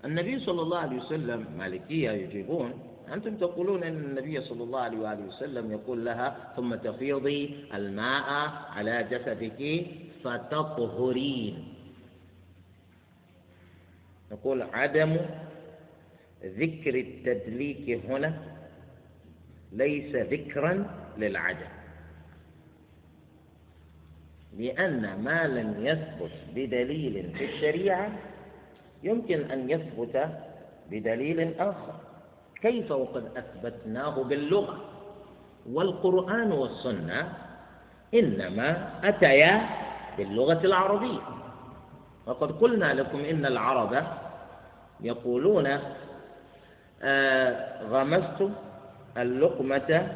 [0.06, 2.74] النبي صلى الله عليه وسلم مالكية يجيبون
[3.14, 8.30] أنتم تقولون أن النبي صلى الله عليه وآله وسلم يقول لها ثم تفيضي الماء
[8.76, 9.86] على جسدك
[10.24, 11.74] فتطهرين.
[14.32, 15.18] نقول عدم
[16.44, 18.32] ذكر التدليك هنا
[19.72, 20.74] ليس ذكرا
[21.18, 21.72] للعدم.
[24.58, 28.12] لأن ما لم يثبت بدليل في الشريعة
[29.04, 30.30] يمكن أن يثبت
[30.92, 31.94] بدليل آخر.
[32.62, 34.78] كيف وقد أثبتناه باللغة
[35.72, 37.34] والقرآن والسنة؟
[38.14, 39.70] إنما أتيا
[40.18, 41.20] باللغة العربية.
[42.26, 44.04] وقد قلنا لكم إن العرب
[45.02, 45.80] يقولون
[47.04, 48.50] آه غمست
[49.18, 50.08] اللقمة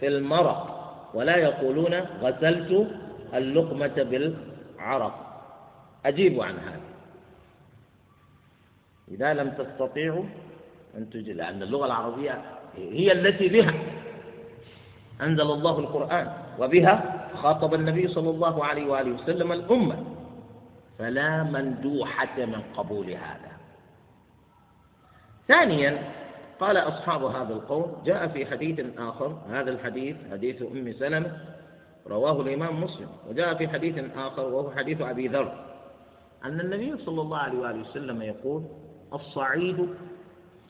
[0.00, 0.70] في المرق
[1.14, 2.86] ولا يقولون غسلت
[3.34, 5.14] اللقمة بالعرق.
[6.06, 6.80] أجيبوا عن هذا.
[9.10, 10.24] إذا لم تستطيعوا
[10.96, 12.42] أن تجد لأن اللغة العربية
[12.76, 13.74] هي التي بها
[15.22, 20.04] أنزل الله القرآن وبها خاطب النبي صلى الله عليه وآله وسلم الأمة.
[20.98, 23.52] فلا مندوحة من قبول هذا.
[25.48, 26.12] ثانيا
[26.60, 31.36] قال أصحاب هذا القول جاء في حديث آخر هذا الحديث حديث أم سلمة
[32.06, 33.08] رواه الإمام مسلم.
[33.28, 35.64] وجاء في حديث آخر وهو حديث أبي ذر.
[36.44, 38.62] أن النبي صلى الله عليه وآله وسلم يقول
[39.12, 39.88] الصعيد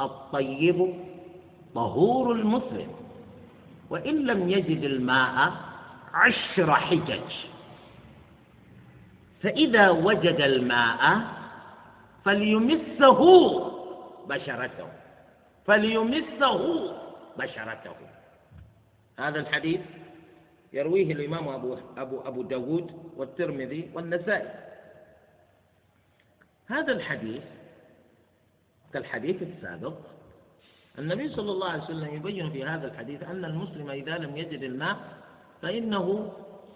[0.01, 0.95] الطيب
[1.75, 2.89] طهور المسلم
[3.91, 5.53] وإن لم يجد الماء
[6.15, 7.31] عشر حجج.
[9.43, 11.21] فإذا وجد الماء
[12.25, 13.21] فليمسه
[14.29, 14.89] بشرته.
[15.67, 16.61] فليمسه
[17.39, 17.97] بشرته.
[19.19, 19.81] هذا الحديث
[20.75, 24.51] يرويه الإمام أبو أبو أبو داود والترمذي والنسائي.
[26.67, 27.43] هذا الحديث
[28.93, 29.95] كالحديث السابق
[30.99, 34.97] النبي صلى الله عليه وسلم يبين في هذا الحديث أن المسلم إذا لم يجد الماء
[35.63, 36.33] فإنه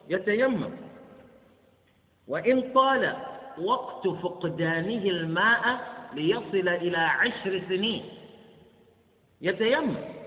[0.09, 0.71] يتيمم.
[2.29, 3.17] وإن طال
[3.59, 5.81] وقت فقدانه الماء
[6.15, 8.05] ليصل إلى عشر سنين
[9.41, 10.18] يتيمم.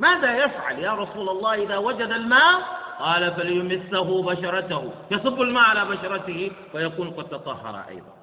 [0.00, 6.50] ماذا يفعل يا رسول الله إذا وجد الماء؟ قال فليمسه بشرته يصب الماء على بشرته
[6.72, 8.14] فيكون قد تطهر أيضا.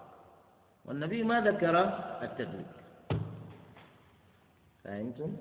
[0.86, 1.80] والنبي ما ذكر
[2.22, 2.66] التدريب
[4.84, 5.38] فهمتم؟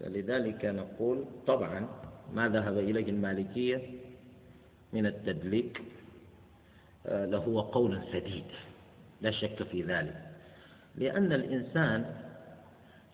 [0.00, 1.88] فلذلك نقول طبعا
[2.34, 3.82] ما ذهب إليه المالكية
[4.92, 5.82] من التدليك
[7.06, 8.44] آه، لهو قول سديد
[9.20, 10.28] لا شك في ذلك.
[10.96, 12.14] لأن الإنسان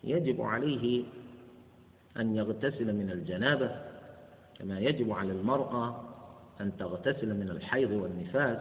[0.03, 1.03] يجب عليه
[2.19, 3.71] أن يغتسل من الجنابة
[4.59, 6.01] كما يجب على المرأة
[6.61, 8.57] أن تغتسل من الحيض والنفاس.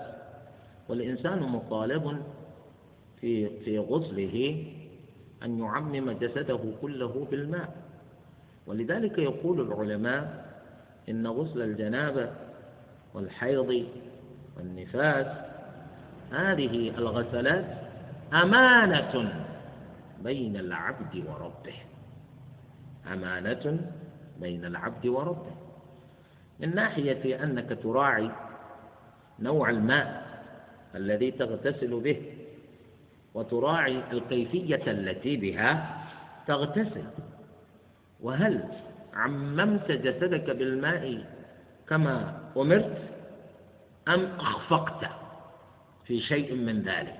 [0.88, 2.22] والإنسان مطالب
[3.20, 4.66] في في غسله
[5.42, 7.76] أن يعمم جسده كله بالماء.
[8.66, 10.44] ولذلك يقول العلماء
[11.08, 12.30] إن غسل الجنابة
[13.14, 13.86] والحيض
[14.56, 15.26] والنفاس
[16.30, 17.64] هذه الغسلات
[18.32, 19.44] أمانة
[20.22, 21.93] بين العبد وربه.
[23.12, 23.90] أمانة
[24.40, 25.54] بين العبد وربه.
[26.60, 28.30] من ناحية أنك تراعي
[29.38, 30.24] نوع الماء
[30.94, 32.22] الذي تغتسل به
[33.34, 36.04] وتراعي الكيفية التي بها
[36.46, 37.04] تغتسل.
[38.20, 38.64] وهل
[39.14, 41.24] عممت جسدك بالماء
[41.88, 42.98] كما أمرت
[44.08, 45.10] أم أخفقت
[46.06, 47.16] في شيء من ذلك؟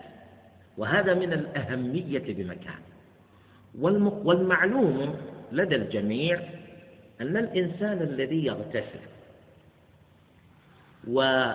[0.79, 2.81] وهذا من الأهمية بمكان.
[4.25, 5.17] والمعلوم
[5.55, 6.41] لدى الجميع
[7.21, 9.01] أن الإنسان الذي يغتسل
[11.09, 11.55] ودلك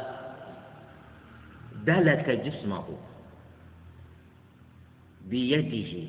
[2.29, 2.85] جسمه
[5.25, 6.07] بيده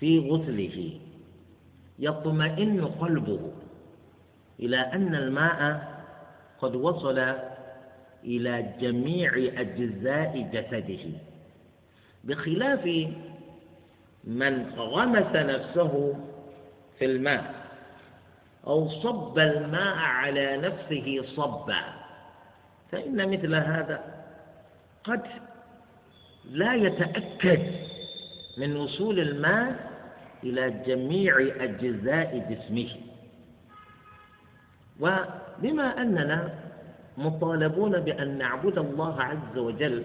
[0.00, 1.00] في غسله
[1.98, 3.52] يطمئن قلبه
[4.60, 5.90] إلى أن الماء
[6.60, 7.34] قد وصل
[8.24, 11.04] إلى جميع أجزاء جسده
[12.24, 12.84] بخلاف
[14.24, 16.14] من غمس نفسه
[17.00, 17.54] في الماء.
[18.66, 21.82] أو صب الماء على نفسه صبا.
[22.92, 24.04] فإن مثل هذا
[25.04, 25.22] قد
[26.50, 27.62] لا يتأكد
[28.58, 29.90] من وصول الماء
[30.44, 32.88] إلى جميع أجزاء جسمه.
[35.00, 36.54] وبما أننا
[37.18, 40.04] مطالبون بأن نعبد الله عز وجل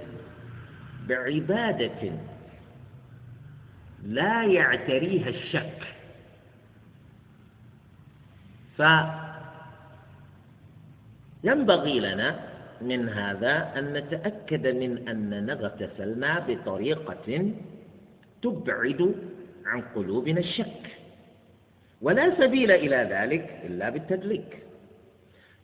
[1.07, 2.11] بعبادة
[4.03, 5.94] لا يعتريها الشك
[11.43, 12.39] فينبغي لنا
[12.81, 17.51] من هذا أن نتأكد من أننا اغتسلنا بطريقة
[18.41, 19.15] تبعد
[19.65, 20.83] عن قلوبنا الشك.
[22.01, 24.59] ولا سبيل إلى ذلك إلا بالتدليك.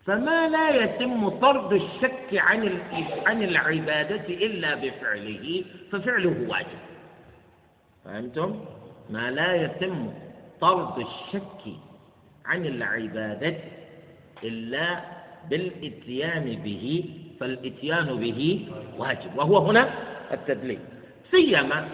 [0.05, 2.80] فما لا يتم طرد الشك عن
[3.26, 6.82] عن العبادة إلا بفعله ففعله واجب.
[8.05, 8.66] فهمتم؟
[9.09, 10.14] ما لا يتم
[10.62, 11.90] طرد الشك
[12.45, 13.55] عن العبادة
[14.43, 15.01] إلا
[15.49, 17.05] بالإتيان به
[17.39, 18.67] فالإتيان به
[18.97, 19.37] واجب.
[19.37, 19.89] وهو هنا
[20.33, 20.79] التدليك
[21.31, 21.89] سيما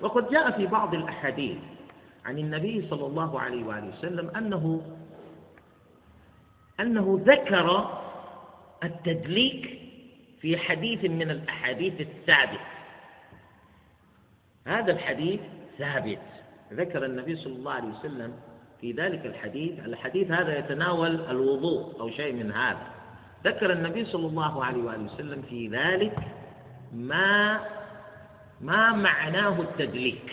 [0.00, 1.56] وقد جاء في بعض الأحاديث
[2.24, 4.82] عن النبي صلى الله عليه وآله وسلم أنه
[6.80, 7.98] أنه ذكر
[8.84, 9.80] التدليك
[10.40, 12.60] في حديث من الأحاديث الثابت
[14.66, 15.40] هذا الحديث
[15.78, 16.18] ثابت.
[16.72, 18.32] ذكر النبي صلى الله عليه وسلم
[18.80, 22.86] في ذلك الحديث الحديث هذا يتناول الوضوء أو شيء من هذا.
[23.44, 26.16] ذكر النبي صلى الله عليه وآله وسلم في ذلك
[26.92, 27.60] ما
[28.60, 30.30] ما معناه التدليك.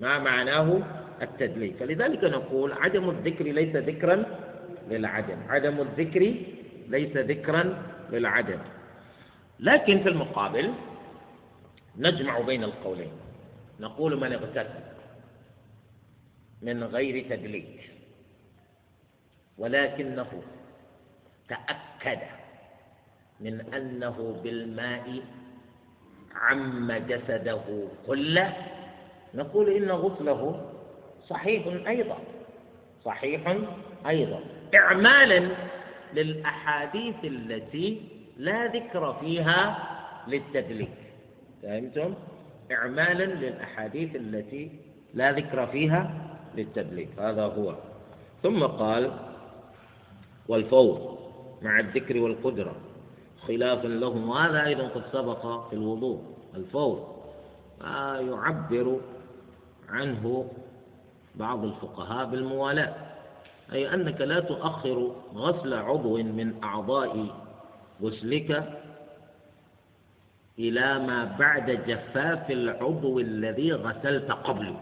[0.00, 0.80] ما معناه
[1.22, 1.76] التدليك.
[1.76, 4.24] فلذلك نقول عدم الذكر ليس ذكرا
[4.90, 5.36] للعدم.
[5.48, 6.34] عدم الذكر
[6.88, 7.82] ليس ذكرا
[8.12, 8.58] للعدم.
[9.60, 10.72] لكن في المقابل
[11.98, 13.12] نجمع بين القولين.
[13.80, 14.91] نقول من اغتسل.
[16.62, 17.90] من غير تدليك
[19.58, 20.42] ولكنه
[21.48, 22.18] تأكد
[23.40, 25.22] من أنه بالماء
[26.34, 28.56] عم جسده كله.
[29.34, 30.72] نقول إن غسله
[31.28, 32.18] صحيح أيضا
[33.04, 33.56] صحيح
[34.06, 34.40] أيضا.
[34.74, 35.48] إعمالا
[36.14, 38.02] للأحاديث التي
[38.36, 39.88] لا ذكر فيها
[40.28, 40.98] للتدليك
[41.62, 42.14] فهمتم؟
[42.72, 44.70] إعمالا للأحاديث التي
[45.14, 47.74] لا ذكر فيها للتدليك هذا هو.
[48.42, 49.10] ثم قال
[50.48, 51.18] والفور
[51.62, 52.74] مع الذكر والقدرة
[53.46, 54.28] خلاف لهم.
[54.28, 56.20] وهذا أيضا قد سبق في الوضوء.
[56.56, 57.14] الفور
[57.80, 59.00] ما يعبر
[59.88, 60.50] عنه
[61.34, 62.94] بعض الفقهاء بالموالاة
[63.72, 67.26] أي أنك لا تؤخر غسل عضو من أعضاء
[68.02, 68.78] غسلك
[70.58, 74.76] إلى ما بعد جفاف العضو الذي غسلت قبله.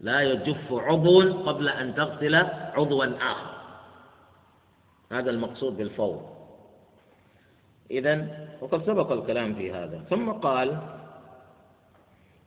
[0.00, 2.34] لا يجف عضو قبل أن تغسل
[2.74, 3.58] عضوا آخر.
[5.12, 6.30] هذا المقصود بالفور.
[7.90, 8.26] إذا
[8.60, 10.04] وقد سبق الكلام في هذا.
[10.10, 10.78] ثم قال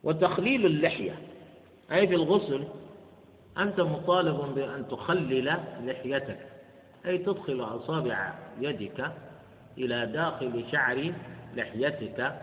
[0.04, 1.14] وتخليل اللحية.
[1.92, 2.64] أي في الغسل
[3.58, 6.38] أنت مطالب بأن تخلل لحيتك.
[7.06, 9.12] أي تدخل أصابع يدك
[9.78, 11.12] إلى داخل شعر
[11.56, 12.34] لحيتك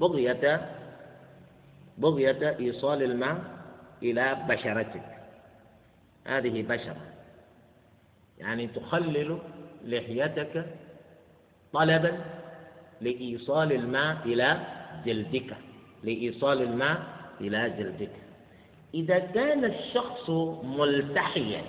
[0.00, 0.70] بغية
[1.98, 3.57] بغية إيصال الماء
[4.02, 5.18] إلى بشرتك.
[6.24, 7.06] هذه بشرة.
[8.38, 9.38] يعني تخلل
[9.84, 10.66] لحيتك
[11.72, 12.24] طلبا
[13.00, 14.60] لإيصال الماء إلى
[15.04, 15.56] جلدك.
[16.04, 17.02] لإيصال الماء
[17.40, 18.12] إلى جلدك.
[18.94, 20.30] إذا كان الشخص
[20.64, 21.62] ملتحيا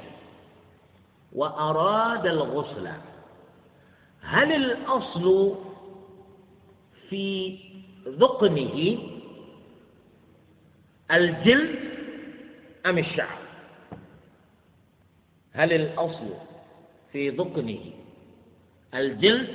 [1.33, 2.89] وأراد الغسل
[4.21, 5.55] هل الأصل
[7.09, 7.57] في
[8.07, 8.97] ذقنه
[11.11, 11.88] الجلد؟
[12.85, 13.37] أم الشعر؟
[15.53, 16.33] هل الأصل
[17.11, 17.79] في ذقنه
[18.93, 19.49] الجلد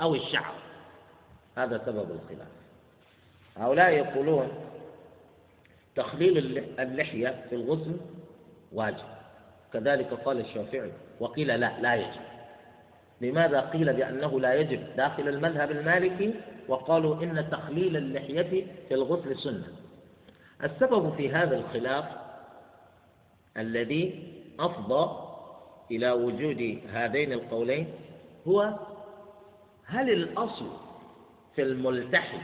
[0.00, 0.54] أو الشعر؟
[1.56, 2.48] هذا سبب الخلاف.
[3.56, 4.48] هؤلاء يقولون
[5.96, 7.96] تخليل اللحية في الغسل
[8.72, 9.04] واجب.
[9.72, 12.20] كذلك قال الشافعي وقيل لا لا يجب.
[13.20, 16.34] لماذا قيل بأنه لا يجب داخل المذهب المالكي؟
[16.68, 19.68] وقالوا إن تخليل اللحية في الغسل سنة.
[20.64, 22.23] السبب في هذا الخلاف
[23.56, 25.24] الذي أفضى
[25.90, 27.94] إلى وجود هذين القولين
[28.48, 28.78] هو
[29.84, 30.70] هل الأصل
[31.54, 32.40] في الملتحي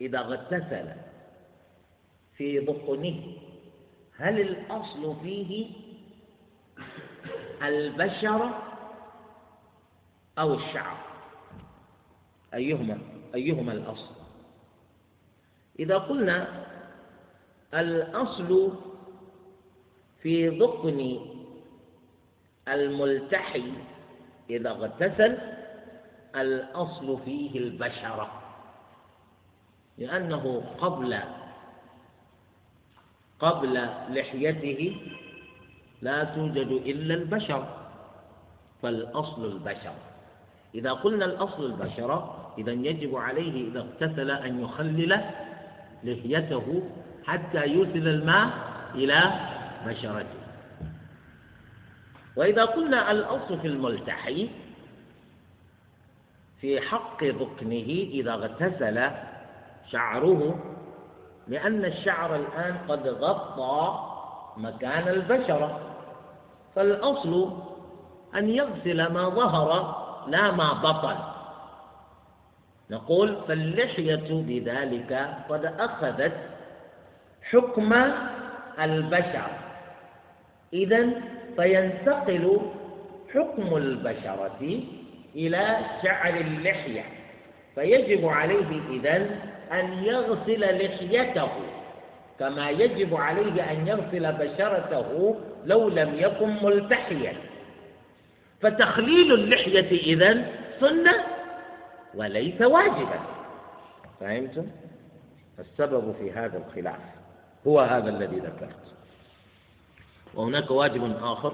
[0.00, 0.92] إذا اغتسل
[2.36, 3.22] في بطنه
[4.16, 5.70] هل الأصل فيه
[7.62, 8.62] البشرة
[10.38, 10.96] أو الشعر؟
[12.54, 12.98] أيهما
[13.34, 14.14] أيهما الأصل؟
[15.78, 16.66] إذا قلنا
[17.74, 18.72] الأصل
[20.22, 21.18] في ذقن
[22.68, 23.72] الملتحي
[24.50, 25.38] إذا اغتسل
[26.36, 28.42] الأصل فيه البشرة
[29.98, 31.18] لأنه قبل
[33.40, 34.96] قبل لحيته
[36.02, 37.66] لا توجد إلا البشر
[38.82, 39.94] فالأصل البشر.
[40.74, 45.20] إذا قلنا الأصل البشرة إذا يجب عليه إذا اغتسل أن يخلل
[46.04, 46.82] لحيته
[47.26, 48.50] حتى يوصل الماء
[48.94, 49.51] إلى
[49.86, 50.42] بشرته.
[52.36, 54.48] وإذا قلنا الأصل في الملتحي
[56.60, 59.10] في حق ذقنه إذا اغتسل
[59.90, 60.58] شعره
[61.48, 64.08] لأن الشعر الآن قد غطى
[64.56, 65.80] مكان البشرة.
[66.74, 67.58] فالأصل
[68.36, 71.16] أن يغسل ما ظهر لا ما بطن.
[72.90, 76.36] نقول فاللحية بذلك قد أخذت
[77.42, 77.92] حكم
[78.80, 79.61] البشر.
[80.72, 81.10] إذا
[81.56, 82.60] فينتقل
[83.34, 84.80] حكم البشرة
[85.36, 87.04] إلى شعر اللحية
[87.74, 89.40] فيجب عليه إذن
[89.72, 91.50] أن يغسل لحيته
[92.38, 97.34] كما يجب عليه أن يغسل بشرته لو لم يكن ملتحيا.
[98.60, 100.46] فتخليل اللحية إذن
[100.80, 101.14] سنة
[102.14, 103.20] وليس واجبا.
[104.20, 104.66] فهمتم؟
[105.58, 107.00] السبب في هذا الخلاف
[107.66, 108.94] هو هذا الذي ذكرت.
[110.34, 111.52] وهناك واجب آخر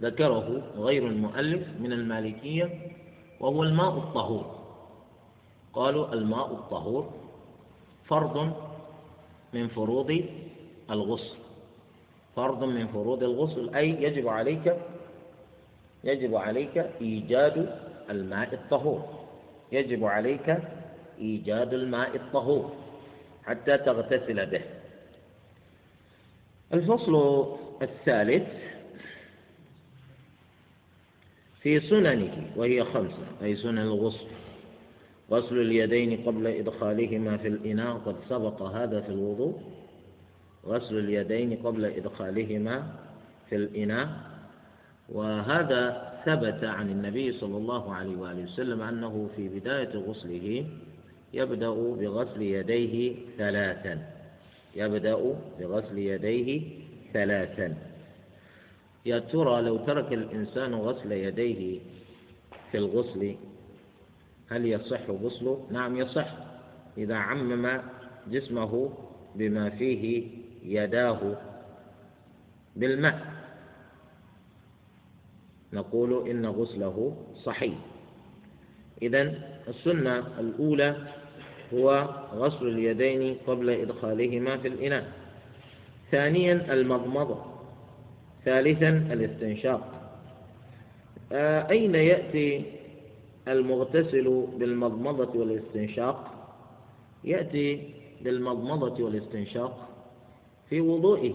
[0.00, 2.70] ذكره غير المؤلف من المالكية
[3.40, 4.58] وهو الماء الطهور.
[5.72, 7.10] قالوا الماء الطهور
[8.04, 8.52] فرض
[9.52, 10.24] من فروض
[10.90, 11.36] الغسل.
[12.36, 14.76] فرض من فروض الغسل أي يجب عليك
[16.04, 17.78] يجب عليك إيجاد
[18.10, 19.02] الماء الطهور.
[19.72, 20.58] يجب عليك
[21.18, 22.72] إيجاد الماء الطهور
[23.44, 24.62] حتى تغتسل به.
[26.72, 27.46] الفصل
[27.82, 28.48] الثالث
[31.62, 34.26] في سننه وهي خمسة أي سنن الغسل.
[35.30, 39.60] غسل اليدين قبل إدخالهما في الإناء قد سبق هذا في الوضوء.
[40.66, 42.94] غسل اليدين قبل إدخالهما
[43.48, 44.08] في الإناء.
[45.08, 50.64] وهذا ثبت عن النبي صلى الله عليه وآله وسلم أنه في بداية غسله
[51.34, 54.11] يبدأ بغسل يديه ثلاثا.
[54.76, 56.62] يبدأ بغسل يديه
[57.12, 57.76] ثلاثا.
[59.06, 61.80] يا ترى لو ترك الإنسان غسل يديه
[62.70, 63.36] في الغسل
[64.50, 66.36] هل يصح غسله؟ نعم يصح.
[66.98, 67.80] إذا عمم
[68.30, 68.92] جسمه
[69.34, 70.28] بما فيه
[70.64, 71.36] يداه
[72.76, 73.32] بالماء
[75.72, 77.78] نقول إن غسله صحيح.
[79.02, 79.34] إذا
[79.68, 80.96] السنة الأولى
[81.74, 85.12] هو غسل اليدين قبل إدخالهما في الإناء.
[86.10, 87.38] ثانيا المضمضة.
[88.44, 90.12] ثالثا الاستنشاق.
[91.32, 92.62] آه، أين يأتي
[93.48, 96.32] المغتسل بالمضمضة والاستنشاق؟
[97.24, 97.82] يأتي
[98.20, 99.88] بالمضمضة والاستنشاق
[100.68, 101.34] في وضوئه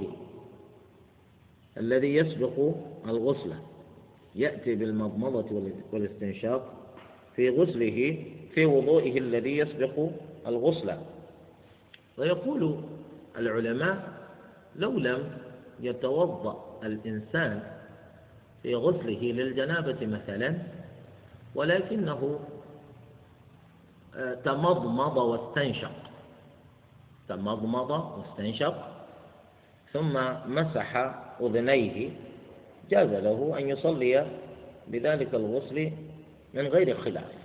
[1.77, 2.75] الذي يسبق
[3.07, 3.53] الغسل.
[4.35, 5.45] يأتي بالمضمضة
[5.93, 6.73] والاستنشاق
[7.35, 8.23] في غسله
[8.53, 10.09] في وضوئه الذي يسبق
[10.47, 10.97] الغسل.
[12.17, 12.83] ويقول
[13.37, 14.09] العلماء
[14.75, 15.31] لو لم
[15.79, 17.63] يتوضأ الإنسان
[18.63, 20.57] في غسله للجنابة مثلا
[21.55, 22.39] ولكنه
[24.15, 25.91] آه، تمضمض واستنشق.
[27.29, 28.87] تمضمض واستنشق
[29.93, 30.13] ثم
[30.45, 30.95] مسح
[31.41, 32.09] أذنيه
[32.89, 34.27] جاز له أن يصلي
[34.87, 35.91] بذلك الغسل
[36.53, 37.36] من غير خلاف.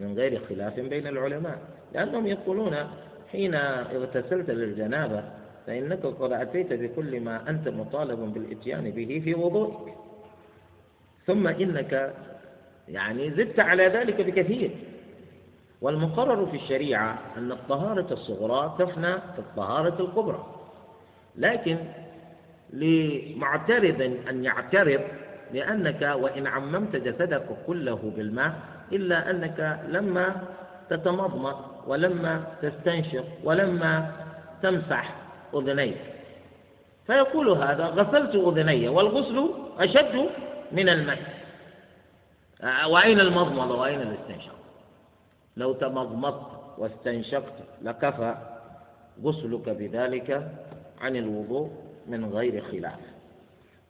[0.00, 1.58] من غير خلاف بين العلماء.
[1.94, 2.76] لأنهم يقولون
[3.32, 5.24] حين اغتسلت للجنابة
[5.66, 9.94] فإنك قد أتيت بكل ما أنت مطالب بالإتيان به في وضوئك.
[11.26, 12.14] ثم إنك
[12.88, 14.70] يعني زدت على ذلك بكثير.
[15.80, 20.46] والمقرر في الشريعة أن الطهارة الصغرى تفنى في الطهارة الكبرى.
[21.36, 21.76] لكن
[22.72, 25.00] لمعترض أن يعترض
[25.52, 28.54] لأنك وإن عممت جسدك كله بالماء
[28.92, 30.36] إلا أنك لما
[30.90, 34.12] تتمضمض ولما تستنشق ولما
[34.62, 35.14] تمسح
[35.54, 35.96] أذنيك.
[37.06, 40.28] فيقول هذا غسلت أذني والغسل أشد
[40.72, 41.18] من الماء
[42.86, 44.54] وأين المضمضة؟ وأين الاستنشاق؟
[45.56, 46.46] لو تمضمضت
[46.78, 48.34] واستنشقت لكفى
[49.24, 50.50] غسلك بذلك
[51.00, 51.70] عن الوضوء
[52.06, 53.00] من غير خلاف.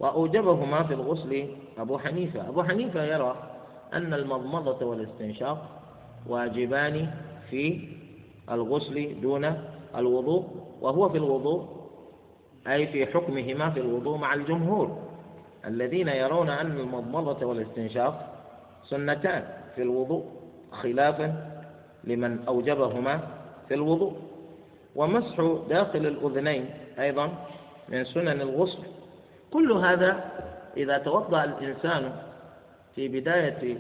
[0.01, 1.49] وأوجبهما في الغسل
[1.79, 2.49] أبو حنيفة.
[2.49, 3.50] أبو حنيفة يرى
[3.95, 5.68] أن المضمضة والاستنشاق
[6.26, 7.11] واجبان
[7.51, 7.88] في
[8.51, 9.62] الغسل دون
[9.97, 10.45] الوضوء
[10.80, 11.68] وهو في الوضوء
[12.66, 14.99] أي في حكمهما في الوضوء مع الجمهور.
[15.66, 18.45] الذين يرون أن المضمضة والاستنشاق
[18.84, 20.24] سنتان في الوضوء
[20.72, 21.47] خلافا
[22.05, 23.20] لمن أوجبهما
[23.68, 24.16] في الوضوء.
[24.97, 27.32] ومسح داخل الأذنين أيضا
[27.88, 28.82] من سنن الغسل.
[29.53, 30.30] كل هذا
[30.76, 32.12] إذا توضأ الإنسان
[33.01, 33.77] في بداية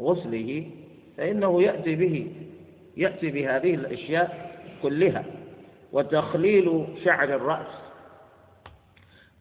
[0.00, 0.70] غسله
[1.16, 2.32] فإنه يأتي به
[2.96, 4.50] يأتي بهذه الأشياء
[4.82, 5.24] كلها.
[5.92, 7.66] وتخليل شعر الرأس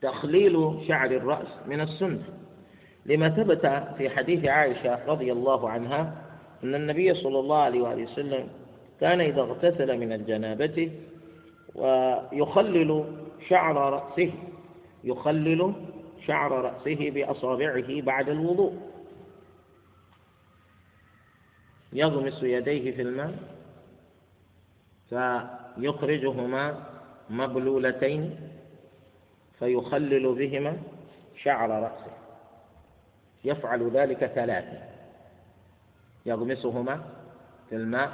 [0.01, 2.23] تخليل شعر الرأس من السنة.
[3.05, 3.65] لما ثبت
[3.97, 6.25] في حديث عائشة رضي الله عنها
[6.63, 8.47] أن النبي صلى الله عليه وسلم
[9.01, 10.91] كان إذا اغتسل من الجنابة
[11.75, 13.05] ويخلل
[13.49, 14.31] شعر رأسه
[15.03, 15.73] يخلل
[16.27, 18.86] شعر رأسه بأصابعه بعد الوضوء.
[21.93, 23.33] يغمس يديه في الماء
[25.09, 26.83] فيخرجهما
[27.29, 28.49] مبلولتين
[29.59, 30.77] فيخلل بهما
[31.43, 32.11] شعر رأسه.
[33.43, 34.79] يفعل ذلك ثلاثة.
[36.25, 37.01] يغمسهما
[37.69, 38.11] في الماء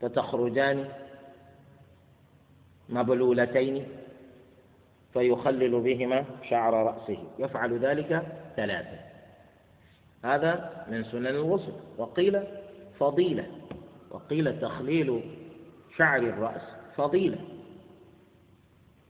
[0.00, 0.88] فتخرجان
[2.88, 3.88] مبلولتين
[5.12, 7.18] فيخلل بهما شعر رأسه.
[7.38, 9.03] يفعل ذلك ثلاثة.
[10.24, 11.72] هذا من سنن الغسل.
[11.98, 12.42] وقيل
[12.98, 13.46] فضيلة
[14.10, 15.20] وقيل تخليل
[15.96, 16.62] شعر الرأس
[16.96, 17.38] فضيلة.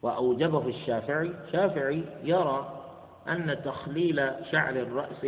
[0.03, 2.81] وأوجبه الشافعي شافعي يرى
[3.29, 5.27] أن تخليل شعر الرأس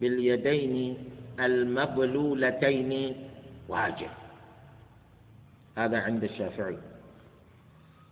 [0.00, 0.96] باليدين
[1.40, 3.16] المبلولتين
[3.68, 4.10] واجب.
[5.76, 6.78] هذا عند الشافعي.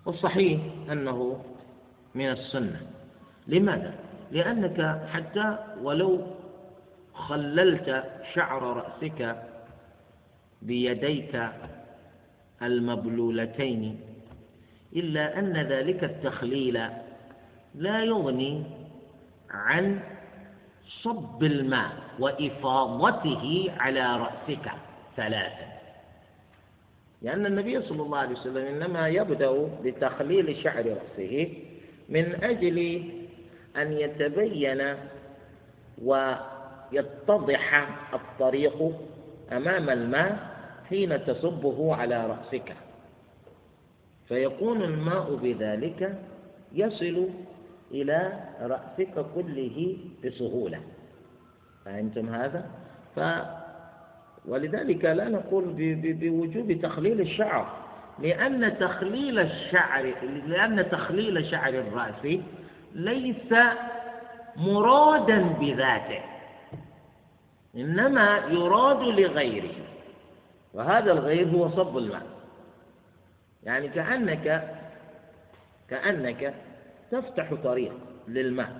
[0.07, 1.45] والصحيح أنه
[2.15, 2.81] من السنة.
[3.47, 3.95] لماذا؟
[4.33, 6.21] لأنك حتى ولو
[7.15, 8.05] خللت
[8.35, 9.37] شعر رأسك
[10.63, 11.43] بيديك
[12.63, 14.01] المبلولتين
[14.97, 16.81] إلا أن ذلك التخليل
[17.75, 18.63] لا يغني
[19.51, 20.01] عن
[21.03, 24.71] صب الماء وإفاضته على رأسك
[25.17, 25.73] ثلاثا.
[27.23, 31.49] لأن النبي صلى الله عليه وسلم إنما يبدأ بتخليل شعر رأسه
[32.09, 32.79] من أجل
[33.77, 34.97] أن يتبين
[36.03, 38.93] ويتضح الطريق
[39.53, 40.53] أمام الماء
[40.89, 42.75] حين تصبه على رأسك
[44.29, 46.19] فيكون الماء بذلك
[46.73, 47.29] يصل
[47.91, 50.81] إلى رأسك كله بسهولة
[51.85, 52.71] فهمتم هذا؟
[53.17, 53.21] ف
[54.49, 55.65] ولذلك لا نقول
[56.03, 57.83] بوجوب تخليل الشعر
[58.19, 60.15] لأن تخليل الشعر
[60.47, 62.39] لأن تخليل شعر الرأس
[62.95, 63.55] ليس
[64.57, 66.21] مرادا بذاته
[67.77, 69.75] إنما يراد لغيره
[70.75, 72.27] وهذا الغير هو صب الماء.
[73.63, 74.77] يعني كأنك
[75.89, 76.55] كأنك
[77.11, 77.93] تفتح طريق
[78.29, 78.73] للماء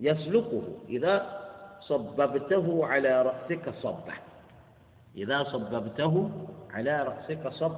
[0.00, 1.40] يسلكه إذا
[1.80, 4.12] صببته على رأسك صبة
[5.16, 6.30] إذا صببته
[6.70, 7.76] على رأسك صب.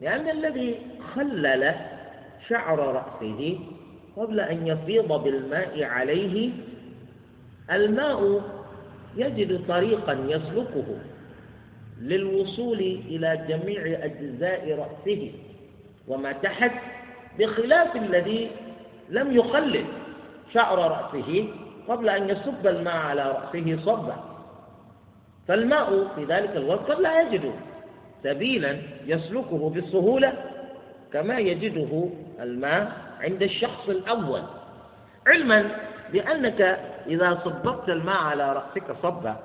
[0.00, 0.80] لأن الذي
[1.14, 1.74] خلل
[2.48, 3.58] شعر رأسه
[4.18, 6.50] قبل أن يفيض بالماء عليه
[7.72, 8.40] الماء
[9.16, 10.86] يجد طريقا يسلكه
[12.00, 15.32] للوصول إلى جميع أجزاء رأسه
[16.08, 16.70] وما تحت
[17.38, 18.50] بخلاف الذي
[19.08, 19.84] لم يخلل
[20.54, 21.48] شعر رأسه
[21.88, 24.16] قبل أن يصب الماء على رأسه صبا.
[25.48, 27.52] فالماء في ذلك الوقت قد لا يجد
[28.22, 30.32] سبيلا يسلكه بالسهولة
[31.12, 32.08] كما يجده
[32.40, 34.42] الماء عند الشخص الأول.
[35.26, 35.76] علما
[36.12, 36.60] بأنك
[37.06, 39.36] إذا صببت الماء على رأسك صبا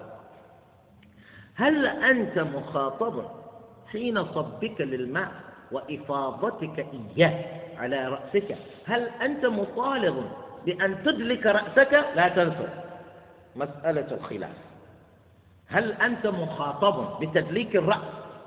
[1.55, 3.25] هل أنت مخاطب
[3.91, 5.31] حين صبك للماء
[5.71, 7.45] وإفاضتك إياه
[7.77, 10.25] على رأسك؟ هل أنت مطالب
[10.65, 12.69] بأن تدلك رأسك؟ لا تنسى
[13.55, 14.55] مسألة الخلاف.
[15.67, 17.99] هل أنت مخاطب بتدليك الرأس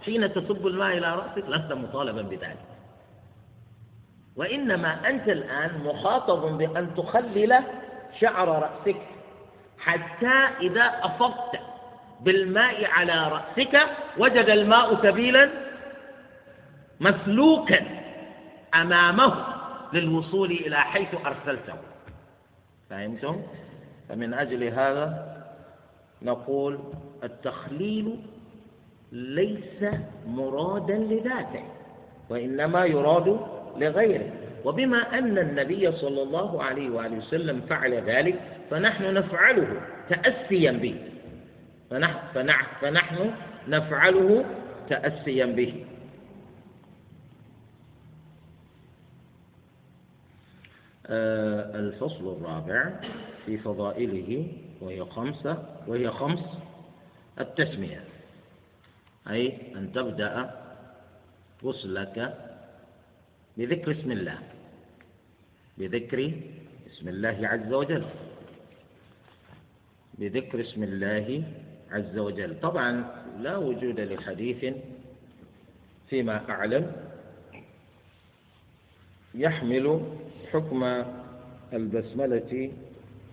[0.05, 2.76] حين تصب الماء إلى رأسك؟ لست مطالبا بذلك.
[4.37, 7.59] وإنما أنت الآن مخاطب بأن تخلل
[8.21, 8.97] شعر رأسك
[9.79, 11.61] حتى إذا أفضت
[12.21, 13.81] بالماء على رأسك
[14.19, 15.51] وجد الماء سبيلا
[17.01, 17.81] مسلوكا
[18.75, 19.35] أمامه
[19.93, 21.75] للوصول إلى حيث أرسلته
[22.91, 23.43] فهمتم؟
[24.09, 25.37] فمن أجل هذا
[26.23, 26.79] نقول
[27.25, 28.21] التخليل
[29.13, 29.85] ليس
[30.27, 31.63] مرادا لذاته
[32.31, 34.33] وإنما يراد لغيره.
[34.65, 40.97] وبما أن النبي صلى الله عليه وآله وسلم فعل ذلك فنحن نفعله تأسيا به.
[41.91, 42.17] فنحن,
[42.81, 43.31] فنحن
[43.69, 44.45] نفعله
[44.89, 45.85] تأسيا به.
[51.07, 52.91] آه، الفصل الرابع
[53.47, 54.49] في فضائله
[54.81, 56.41] وهي خمسة وهي خمس
[57.41, 58.05] التسمية.
[59.31, 60.51] أي أن تبدأ
[61.65, 62.35] غسلك
[63.57, 64.39] بذكر اسم الله.
[65.79, 66.33] بذكر
[66.93, 68.05] اسم الله عز وجل.
[70.19, 71.45] بذكر اسم الله
[71.91, 72.61] عز وجل.
[72.61, 74.75] طبعا لا وجود لحديث
[76.09, 76.93] فيما أعلم
[79.35, 80.01] يحمل
[80.53, 81.05] حكم
[81.73, 82.73] البسملة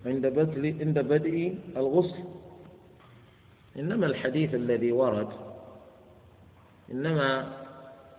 [0.06, 2.24] عند بدء عند بدء الغسل.
[3.76, 5.28] إنما الحديث الذي ورد
[6.92, 7.52] إنما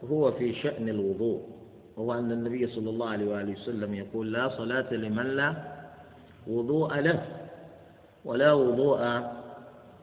[0.04, 1.55] هو في شأن الوضوء.
[1.98, 5.50] وهو أن النبي صلى الله عليه وآله وسلم يقول لا صلاة لمن لا
[6.48, 7.20] وضوء له
[8.26, 9.02] ولا وضوء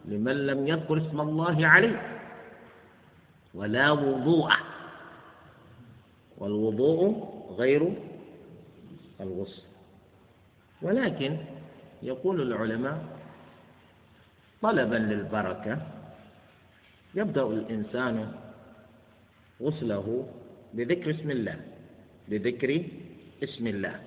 [0.04, 1.96] لمن لم يذكر اسم الله عليه
[3.54, 4.50] ولا وضوء.
[6.38, 7.00] والوضوء
[7.58, 7.82] غير
[9.20, 9.62] الغسل.
[10.82, 11.36] ولكن
[12.02, 12.98] يقول العلماء
[14.62, 15.78] طلبا للبركة
[17.14, 18.32] يبدأ الإنسان
[19.62, 20.26] غسله
[20.74, 21.71] بذكر اسم الله.
[22.32, 22.84] بذكر
[23.42, 24.00] اسم الله.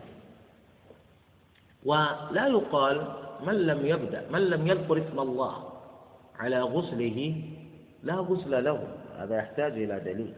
[1.85, 2.97] ولا يقال
[3.45, 5.53] من لم يبدأ من لم يذكر اسم الله
[6.39, 7.41] على غسله
[8.03, 8.79] لا غسل له.
[9.17, 10.33] هذا يحتاج إلى دليل.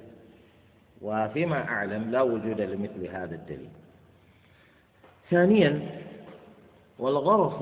[1.02, 3.70] وفيما أعلم لا وجود لمثل هذا الدليل.
[5.30, 5.72] ثانيا
[7.00, 7.60] والغرف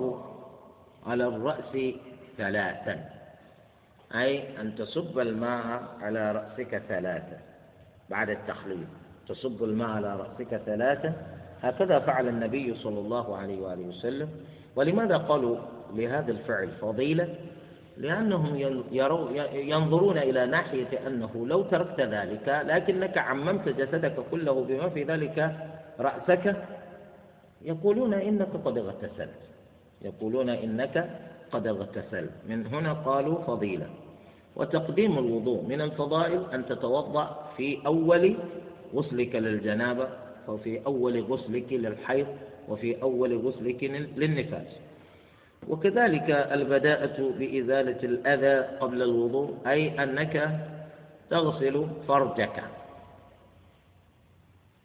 [1.05, 1.73] على الرأس
[2.37, 3.09] ثلاثا.
[4.15, 7.37] أي أن تصب الماء على رأسك ثلاثة
[8.09, 8.87] بعد التخليل
[9.27, 11.13] تصب الماء على رأسك ثلاثة.
[11.61, 14.29] هكذا فعل النبي صلى الله عليه وآله وسلم.
[14.75, 15.57] ولماذا قالوا
[15.93, 17.35] لهذا الفعل فضيلة؟
[17.97, 18.55] لأنهم
[18.91, 25.37] يروا ينظرون إلى ناحية أنه لو تركت ذلك لكنك عممت جسدك كله بما في ذلك
[25.99, 26.55] رأسك.
[27.61, 29.41] يقولون إنك قد اغتسلت.
[30.01, 31.09] يقولون إنك
[31.51, 32.31] قد اغتسلت.
[32.49, 33.87] من هنا قالوا فضيلة.
[34.55, 38.35] وتقديم الوضوء من الفضائل أن تتوضأ في أول
[38.93, 40.07] غسلك للجنابة
[40.47, 42.27] وفي أول غسلك للحيض
[42.69, 43.83] وفي أول غسلك
[44.17, 44.67] للنفاس.
[45.67, 50.59] وكذلك البداءة بإزالة الأذى قبل الوضوء أي أنك
[51.29, 52.63] تغسل فرجك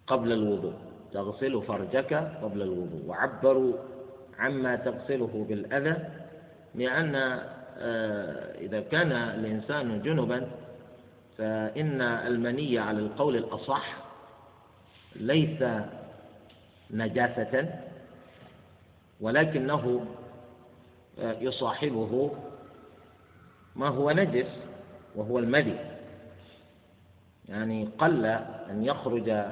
[0.07, 0.75] قبل الوضوء.
[1.13, 3.03] تغسل فرجك قبل الوضوء.
[3.07, 3.73] وعبروا
[4.39, 5.97] عما تغسله بالأذى
[6.75, 7.41] لأن
[7.83, 10.47] آه، إذا كان الإنسان جنبا
[11.41, 13.97] فإن المني على القول الأصح
[15.17, 15.65] ليس
[16.91, 17.75] نجاسة
[19.21, 20.07] ولكنه
[21.19, 22.31] آه، يصاحبه
[23.77, 24.47] ما هو نجس
[25.17, 25.77] وهو المدي
[27.49, 28.27] يعني قل
[28.71, 29.45] أن يخرج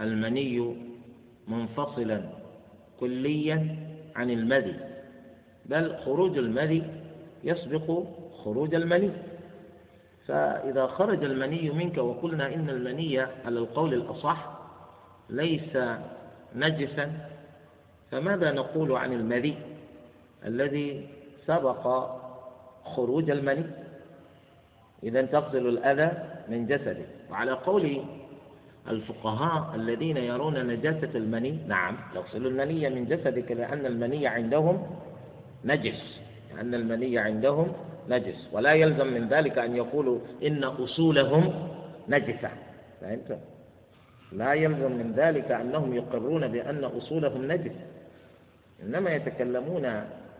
[0.00, 0.76] المني
[1.48, 2.22] منفصلا
[3.00, 3.76] كليا
[4.16, 4.74] عن المدي
[5.66, 6.82] بل خروج المدي
[7.44, 8.04] يسبق
[8.44, 9.10] خروج المني.
[10.28, 14.50] فإذا خرج المني منك وقلنا إن المني على القول الأصح
[15.30, 15.78] ليس
[16.54, 17.12] نجسا
[18.10, 19.58] فماذا نقول عن المذي
[20.46, 21.08] الذي
[21.46, 22.10] سبق
[22.84, 23.64] خروج المني؟
[25.02, 26.10] إذا تغسل الأذى
[26.48, 27.04] من جسده.
[27.30, 28.04] وعلى قول
[28.88, 34.86] الفقهاء الذين يرون نجاسة المني نعم تغسل المني من جسدك لأن المني عندهم
[35.64, 36.20] نجس
[36.54, 37.72] لأن المني عندهم
[38.08, 38.48] نجس.
[38.52, 41.68] ولا يلزم من ذلك أن يقولوا إن أصولهم
[42.08, 42.50] نجسة.
[43.00, 43.38] فهمت؟
[44.32, 47.72] لا يلزم من ذلك أنهم يقرون بأن أصولهم نجس.
[48.82, 49.82] إنما يتكلمون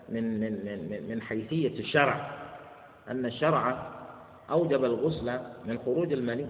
[0.08, 2.30] من من من من حيثية الشرع.
[3.08, 3.88] أن الشرع
[4.50, 6.46] أوجب الغسل من خروج المني.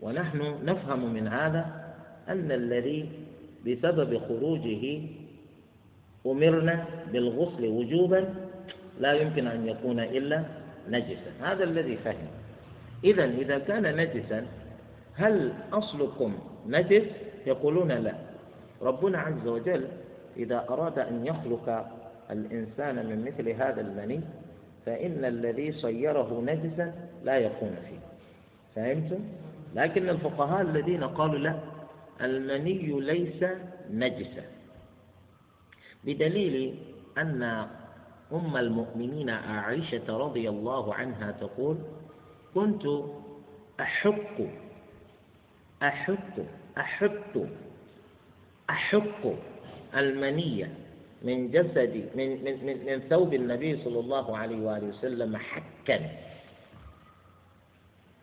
[0.00, 1.66] ونحن نفهم من هذا
[2.28, 3.08] أن الذي
[3.66, 5.00] بسبب خروجه
[6.26, 8.34] أمرنا بالغسل وجوبا
[9.00, 10.44] لا يمكن أن يكون إلا
[10.88, 11.32] نجسا.
[11.40, 12.28] هذا الذي فهم.
[13.04, 14.46] إذا إذا كان نجسا
[15.14, 17.02] هل أصلكم نجس؟
[17.46, 18.14] يقولون لا.
[18.82, 19.88] ربنا عز وجل
[20.36, 21.86] إذا أراد أن يخلق
[22.30, 24.20] الإنسان من مثل هذا المني
[24.86, 26.92] فإن الذي صيره نجسا
[27.24, 27.98] لا يكون فيه.
[28.74, 29.20] فهمتم؟
[29.74, 31.54] لكن الفقهاء الذين قالوا لا
[32.20, 33.44] المني ليس
[33.90, 34.42] نجسا.
[36.04, 36.74] بدليل
[37.18, 37.66] أن
[38.32, 41.76] أم المؤمنين عائشة رضي الله عنها تقول
[42.54, 42.84] كنت
[43.80, 44.38] أحق
[45.82, 46.36] أحط
[46.78, 47.36] أحط
[48.70, 49.22] أحق
[49.96, 50.74] المنية
[51.22, 56.10] من جسد من من من, من ثوب النبي صلى الله عليه وآله وسلم حكا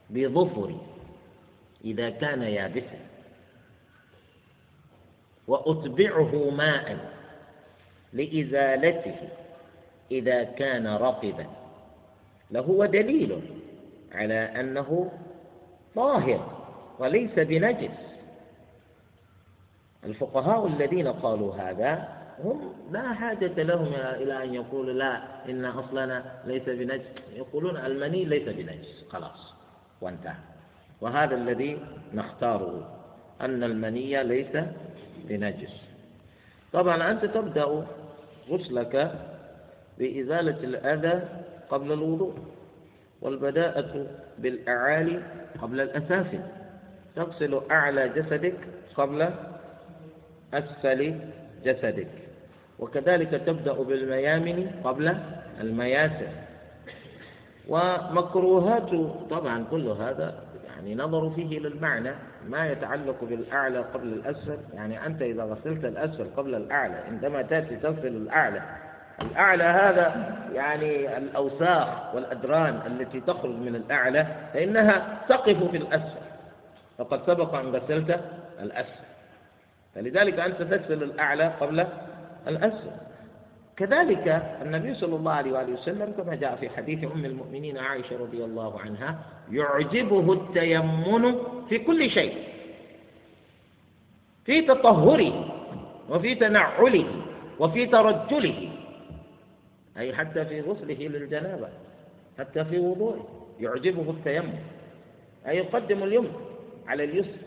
[0.10, 0.78] بظفري
[1.86, 3.00] إذا كان يابسا.
[5.48, 7.14] وأتبعه ماء
[8.14, 9.16] لإزالته.
[10.12, 11.46] إذا كان رطبا
[12.52, 13.42] لهو دليل
[14.12, 15.12] على أنه
[15.96, 16.60] طاهر
[17.00, 17.92] وليس بنجس.
[20.04, 22.08] الفقهاء الذين قالوا هذا
[22.44, 27.06] هم لا حاجة لهم إلى أن يقولوا لا إن أصلنا ليس بنجس.
[27.36, 29.06] يقولون المني ليس بنجس.
[29.10, 29.54] خلاص
[30.02, 30.36] وانتهى.
[31.02, 31.80] وهذا الذي
[32.14, 32.90] نختاره
[33.42, 34.58] أن المني ليس
[35.18, 35.74] بنجس.
[36.74, 37.86] طبعا أنت تبدأ
[38.50, 39.16] غسلك
[40.00, 41.24] بإزالة الأذى
[41.70, 42.34] قبل الوضوء
[43.22, 45.22] والبداءة بالأعالي
[45.62, 46.40] قبل الأسافل
[47.16, 48.56] تغسل أعلى جسدك
[48.96, 49.30] قبل
[50.54, 51.20] أسفل
[51.66, 52.08] جسدك.
[52.80, 55.18] وكذلك تبدأ بالميامن قبل
[55.62, 56.28] المياسر.
[57.70, 58.90] ومكروهات
[59.30, 62.12] طبعا كل هذا يعني نظروا فيه للمعنى
[62.48, 64.58] ما يتعلق بالأعلى قبل الأسفل.
[64.74, 68.62] يعني أنت إذا غسلت الأسفل قبل الأعلى عندما تأتي تغسل الأعلى
[69.22, 76.20] الأعلى هذا يعني الأوساخ والأدران التي تخرج من الأعلى فإنها تقف في الأسفل.
[76.98, 78.20] فقد سبق أن غسلت
[78.62, 79.06] الأسفل.
[79.96, 81.86] فلذلك أنت تغسل الأعلى قبل
[82.48, 82.92] الأسفل.
[83.78, 88.44] كذلك النبي صلى الله عليه وآله وسلم كما جاء في حديث أم المؤمنين عائشة رضي
[88.44, 89.20] الله عنها
[89.52, 91.36] يعجبه التيمن
[91.70, 92.44] في كل شيء.
[94.46, 95.46] في تطهره
[96.10, 97.06] وفي تنعله
[97.60, 98.70] وفي ترجله.
[99.98, 101.70] أي حتى في غسله للجنابة
[102.40, 103.28] حتى في وضوءه
[103.60, 104.54] يعجبه التيمم
[105.48, 106.34] أي يقدم اليمن
[106.88, 107.40] على اليسر.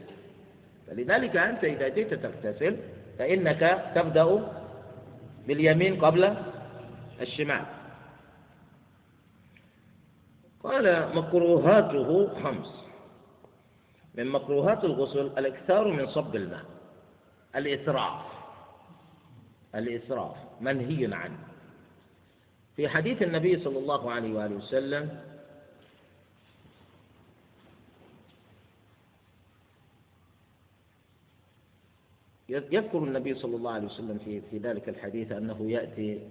[0.86, 2.76] فلذلك أنت إذا جئت تغتسل
[3.18, 4.49] فإنك تبدأ
[5.47, 6.36] باليمين قبل
[7.20, 7.64] الشمال.
[10.62, 12.84] قال مكروهاته خمس.
[14.14, 16.64] من مكروهات الغسل الإكثار من صب الماء.
[17.57, 18.22] الإسراف.
[19.74, 20.36] الإسراف.
[20.61, 21.51] منهي عنه.
[22.77, 25.20] في حديث النبي صلى الله عليه وآله وسلم
[32.49, 36.29] يذكر النبي صلى الله عليه وسلم في في ذلك الحديث أنه يأتي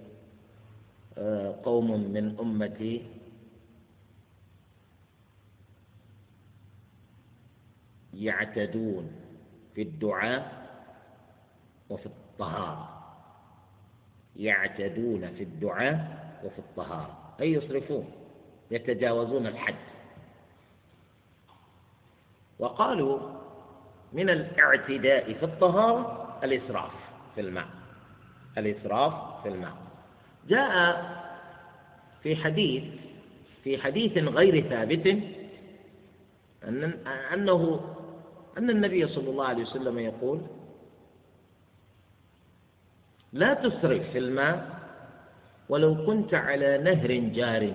[1.18, 3.02] آه، قوم من أمتي
[8.14, 9.10] يعتدون
[9.74, 10.62] في الدعاء
[11.90, 12.88] وفي الطهارة.
[14.36, 18.12] يعتدون في الدعاء وفي الطهارة أي يصرفون
[18.70, 19.74] يتجاوزون الحد.
[22.58, 23.18] وقالوا
[24.12, 26.92] من الاعتداء في الطهارة الإسراف
[27.34, 27.68] في الماء.
[28.58, 29.76] الإسراف في الماء.
[30.48, 31.22] جاء
[32.22, 32.84] في حديث
[33.64, 35.06] في حديث غير ثابت
[36.64, 36.84] أن
[37.34, 37.80] أنه
[38.58, 40.40] أن النبي صلى الله عليه وسلم يقول
[43.32, 44.81] لا تسرف في الماء
[45.72, 47.74] ولو كنت على نهر جار.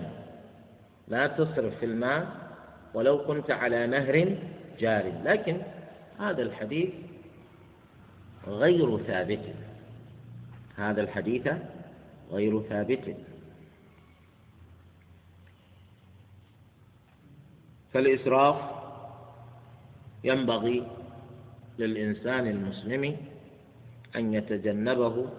[1.08, 2.28] لا تصرف في الماء
[2.94, 4.38] ولو كنت على نهر
[4.80, 5.22] جار.
[5.26, 5.62] لكن
[6.20, 6.90] هذا الحديث
[8.48, 9.46] غير ثابت.
[10.76, 11.50] هذا الحديث
[12.32, 13.16] غير ثابت.
[17.94, 18.58] فالإسراف
[20.24, 20.88] ينبغي
[21.80, 23.18] للإنسان المسلم
[24.16, 25.30] أن يتجنبه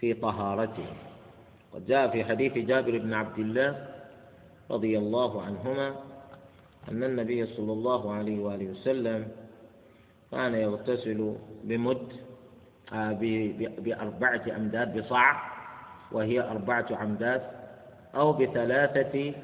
[0.00, 1.07] في طهارته.
[1.78, 3.86] قد جاء في حديث جابر بن عبد الله
[4.70, 5.94] رضي الله عنهما
[6.90, 9.28] أن النبي صلى الله عليه وآله وسلم
[10.30, 12.08] كان يغتسل بمد
[12.92, 13.12] آه،
[13.78, 15.42] بأربعة أمداد بصاع
[16.12, 17.42] وهي أربعة أمداد
[18.14, 19.34] أو بثلاثة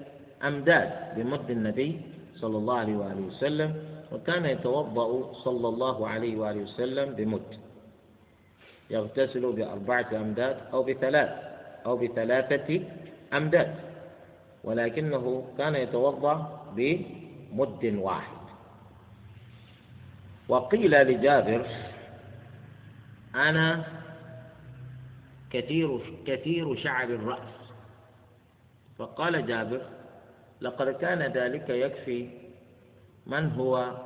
[0.45, 2.01] أمداد بمد النبي
[2.35, 3.75] صلى الله عليه وآله وسلم
[4.13, 7.51] وكان يتوضأ صلى الله عليه وآله وسلم بمد.
[8.91, 11.54] يغتسل بأربعة أمداد أو بثلاث.
[11.87, 12.81] أو بثلاثة
[13.33, 13.75] أمداد
[14.65, 18.45] ولكنه كان يتوضأ بمد واحد.
[20.49, 21.67] وقيل لجابر
[23.35, 23.85] أنا
[25.51, 27.55] كثير كثير شعر الرأس.
[28.99, 29.83] فقال جابر
[30.61, 32.29] لقد كان ذلك يكفي
[33.27, 33.97] من هو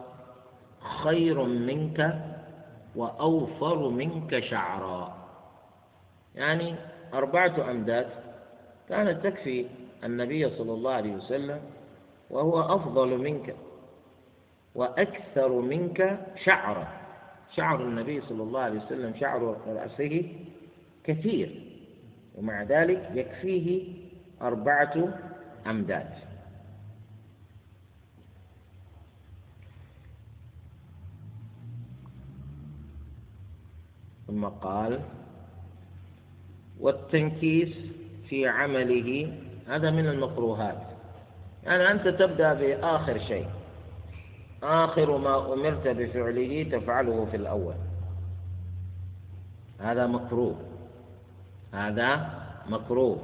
[1.02, 2.22] خير منك
[2.96, 5.16] وأوفر منك شعرا.
[6.34, 6.74] يعني
[7.14, 8.08] أربعة أمداد
[8.88, 9.66] كانت تكفي
[10.04, 11.60] النبي صلى الله عليه وسلم
[12.30, 13.56] وهو أفضل منك
[14.74, 16.88] وأكثر منك شعرا.
[17.56, 20.32] شعر النبي صلى الله عليه وسلم شعر رأسه
[21.04, 21.62] كثير
[22.34, 23.84] ومع ذلك يكفيه
[24.42, 25.18] أربعة
[25.66, 26.10] أمداد.
[34.26, 35.00] ثم قال
[36.80, 37.74] والتنكيس
[38.28, 39.32] في عمله
[39.68, 40.82] هذا من المكروهات.
[41.64, 43.46] يعني أنت تبدأ بآخر شيء.
[44.62, 47.74] آخر ما أمرت بفعله تفعله في الأول.
[49.80, 50.56] هذا مكروه.
[51.72, 52.30] هذا
[52.68, 53.18] مكروه.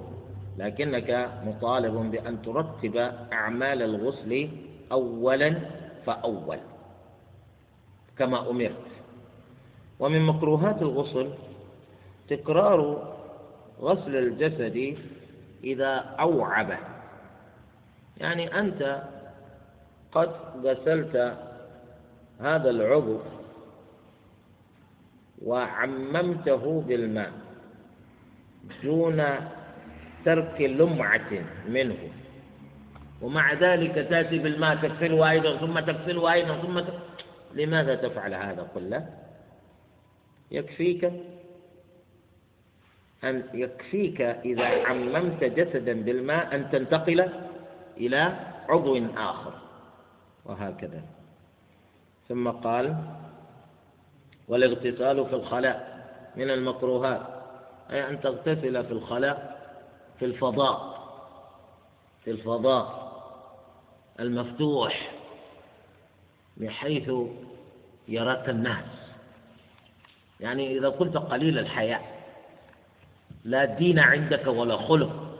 [0.58, 2.96] لكنك مطالب بأن ترتب
[3.32, 4.48] أعمال الغسل
[4.92, 5.60] أولا
[6.06, 6.58] فأول.
[8.18, 8.84] كما أمرت.
[10.00, 11.30] ومن مكروهات الغسل
[12.28, 13.13] تكرار
[13.80, 14.96] غسل الجسد
[15.64, 16.78] إذا أوعب.
[18.16, 19.02] يعني أنت
[20.12, 20.30] قد
[20.64, 21.36] غسلت
[22.40, 23.20] هذا العضو
[25.42, 27.32] وعممته بالماء
[28.82, 29.24] دون
[30.24, 31.30] ترك لمعة
[31.68, 31.98] منه.
[33.22, 36.86] ومع ذلك تأتي بالماء تغسله أيضا ثم تغسله أيضا ثم ت...
[37.54, 39.08] لماذا تفعل هذا؟ كله؟
[40.50, 41.12] يكفيك
[43.24, 47.28] أن يكفيك إذا عممت جسدا بالماء أن تنتقل
[47.96, 48.36] إلى
[48.68, 49.52] عضو آخر.
[50.44, 51.02] وهكذا.
[52.28, 52.96] ثم قال
[54.48, 56.06] والاغتسال في الخلاء
[56.36, 57.22] من المكروهات.
[57.90, 59.36] أي أن تغتسل في الخلاء
[60.18, 60.94] في الفضاء.
[62.24, 63.12] في الفضاء
[64.20, 65.10] المفتوح
[66.56, 67.12] بحيث
[68.08, 68.84] يراك الناس.
[70.40, 72.13] يعني إذا كنت قليل الحياء
[73.44, 75.36] لا دين عندك ولا خلق.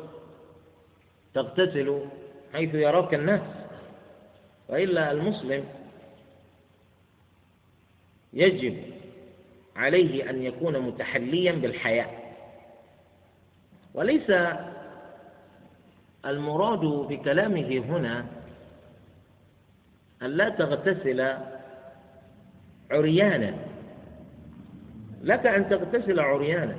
[1.35, 2.01] تغتسل
[2.53, 3.41] حيث يراك الناس.
[4.69, 5.65] وإلا المسلم
[8.33, 8.77] يجب
[9.77, 12.35] عليه أن يكون متحليا بالحياء
[13.95, 14.33] وليس
[16.27, 18.27] المراد بكلامه هنا
[20.23, 21.37] أن لا تغتسل
[22.91, 23.55] عريانا.
[25.23, 26.77] لك أن تغتسل عريانا.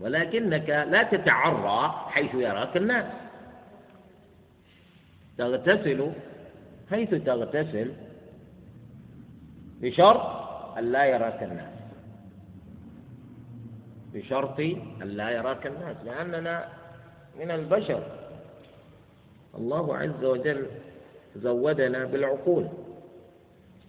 [0.00, 3.06] ولكنك لا تتعرى حيث يراك الناس.
[5.38, 6.12] تغتسل
[6.90, 7.92] حيث تغتسل
[9.80, 10.20] بشرط
[10.78, 11.74] أن لا يراك الناس.
[14.14, 14.60] بشرط
[15.02, 15.96] أن لا يراك الناس.
[16.04, 16.68] لأننا
[17.40, 18.02] من البشر.
[19.58, 20.66] الله عز وجل
[21.36, 22.68] زودنا بالعقول.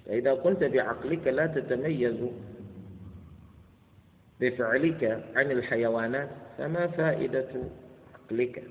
[0.06, 2.16] فإذا كنت بعقلك لا تتميز
[4.42, 7.50] بفعلك عن الحيوانات فما فائدة
[8.16, 8.64] عقلك؟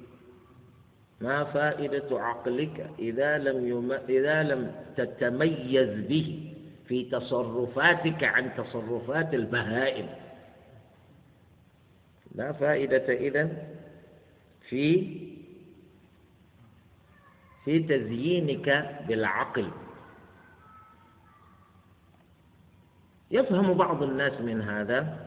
[1.20, 3.92] ما فائدة عقلك إذا لم يم...
[3.92, 6.52] إذا لم تتميز به
[6.88, 10.08] في تصرفاتك عن تصرفات البهائم؟
[12.34, 13.58] لا فائدة إذن
[14.68, 15.16] في
[17.64, 18.68] في تزيينك
[19.08, 19.70] بالعقل.
[23.30, 25.25] يفهم بعض الناس من هذا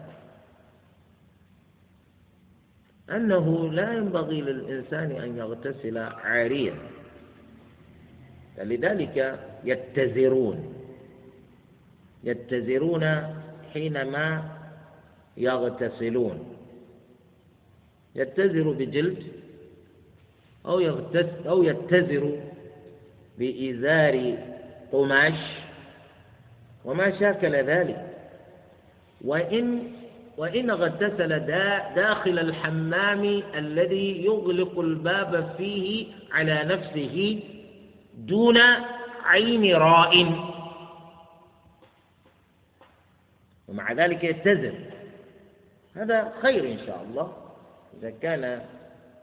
[3.16, 6.74] أنه لا ينبغي للإنسان أن يغتسل عاريا.
[8.58, 10.74] فلذلك يتزرون.
[12.24, 13.34] يتزرون
[13.74, 14.58] حينما
[15.38, 16.56] يغتسلون.
[18.16, 19.24] يتزر بجلد
[20.66, 22.40] أو يغتس أو يتزر
[23.40, 24.38] بإزار
[24.92, 25.40] قماش.
[26.86, 28.06] وما شاكل ذلك.
[29.22, 29.92] وإن
[30.40, 31.40] وإن اغتسل
[31.96, 37.40] داخل الحمام الذي يغلق الباب فيه على نفسه
[38.18, 38.58] دون
[39.24, 40.34] عين راء.
[43.68, 44.74] ومع ذلك يتزر
[45.96, 47.34] هذا خير إن شاء الله.
[48.00, 48.62] إذا كان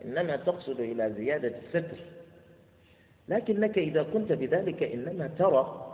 [0.05, 1.99] إنما تقصد إلى زيادة الستر.
[3.29, 5.86] لكنك إذا كنت بذلك إنما ترى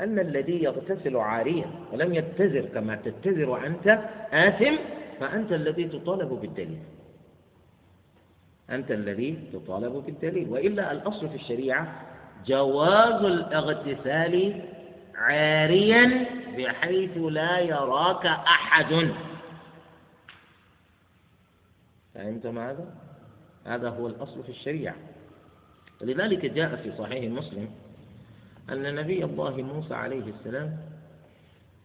[0.00, 3.98] أن الذي يغتسل عاريا ولم يتزر كما تتزر أنت
[4.32, 4.76] آثم
[5.20, 6.82] فأنت الذي تطالب بالدليل.
[8.70, 10.48] أنت الذي تطالب بالدليل.
[10.48, 12.02] وإلا الأصل في الشريعة
[12.46, 14.62] جواز الاغتسال
[15.14, 16.26] عاريا
[16.56, 19.10] بحيث لا يراك أحد.
[22.14, 22.94] فهمتم هذا؟
[23.66, 24.94] هذا هو الأصل في الشريعة.
[26.00, 27.68] ولذلك جاء في صحيح مسلم
[28.72, 30.76] أن نبي الله موسى عليه السلام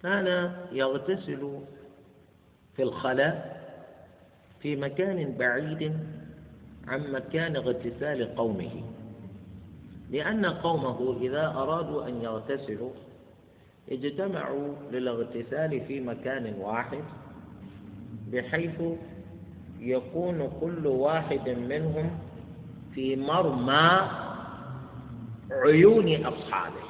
[0.03, 1.59] كان يغتسل
[2.75, 3.59] في الخلاء
[4.61, 5.93] في مكان بعيد
[6.87, 8.83] عن مكان اغتسال قومه.
[10.11, 12.91] لأن قومه إذا أرادوا أن يغتسلوا
[13.91, 17.03] اجتمعوا للاغتسال في مكان واحد
[18.31, 18.81] بحيث
[19.79, 22.19] يكون كل واحد منهم
[22.95, 24.09] في مرمى
[25.51, 26.89] عيون أصحابه.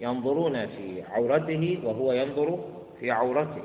[0.00, 2.64] ينظرون في عورته وهو ينظر
[3.00, 3.62] في عورته.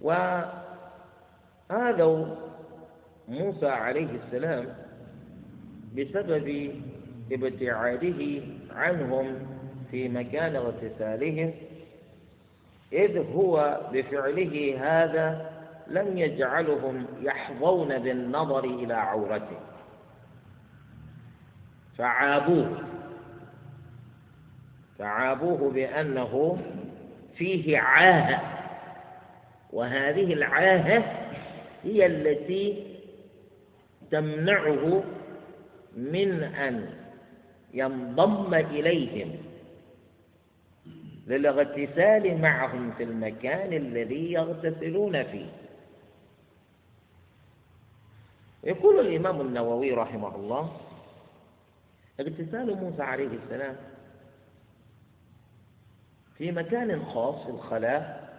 [0.00, 0.52] وهذا
[3.28, 4.74] موسى عليه السلام
[5.96, 6.74] بسبب
[7.32, 9.46] ابتعاده عنهم
[9.90, 11.54] في مكان اغتسالهم
[12.92, 15.51] إذ هو بفعله هذا
[15.86, 19.60] لم يجعلهم يحظون بالنظر إلى عورته.
[21.98, 22.82] فعابوه.
[24.98, 26.58] فعابوه بأنه
[27.34, 28.40] فيه عاهة
[29.72, 31.04] وهذه العاهة
[31.84, 32.86] هي التي
[34.10, 35.02] تمنعه
[35.96, 36.88] من أن
[37.74, 39.32] ينضم إليهم.
[41.26, 45.46] للاغتسال معهم في المكان الذي يغتسلون فيه.
[48.64, 50.72] يقول الإمام النووي رحمه الله
[52.20, 53.76] اغتسال موسى عليه السلام
[56.38, 58.32] في مكان خاص في الخلاء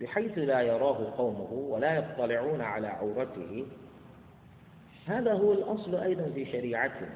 [0.00, 3.66] بحيث لا يراه قومه ولا يطلعون على عورته.
[5.06, 7.08] هذا هو الأصل أيضا في شريعتنا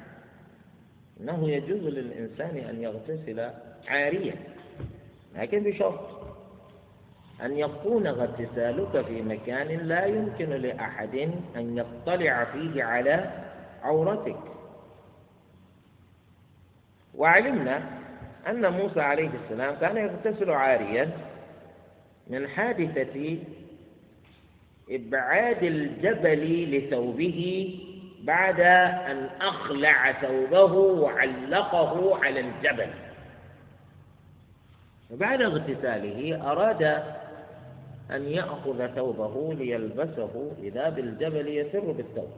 [1.21, 3.51] أنه يجوز للإنسان أن يغتسل
[3.87, 4.35] عاريا
[5.35, 6.18] لكن بشرط
[7.45, 11.15] أن يكون اغتسالك في مكان لا يمكن لأحد
[11.55, 13.31] أن يطلع فيه على
[13.83, 14.39] عورتك.
[17.15, 17.83] وعلمنا
[18.47, 21.11] أن موسى عليه السلام كان يغتسل عاريا
[22.27, 23.37] من حادثة
[24.89, 27.79] إبعاد الجبل لثوبه
[28.23, 28.59] بعد
[29.11, 32.89] أن أخلع ثوبه وعلقه على الجبل.
[35.11, 37.03] وبعد اغتساله أراد
[38.11, 42.29] أن يأخذ ثوبه ليلبسه إذا بالجبل يسر بالثوب.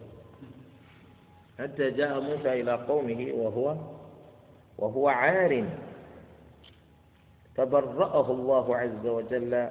[1.59, 3.75] حتى جاء موسى إلى قومه وهو
[4.77, 5.65] وهو عار.
[7.55, 9.69] فبرأه الله عز وجل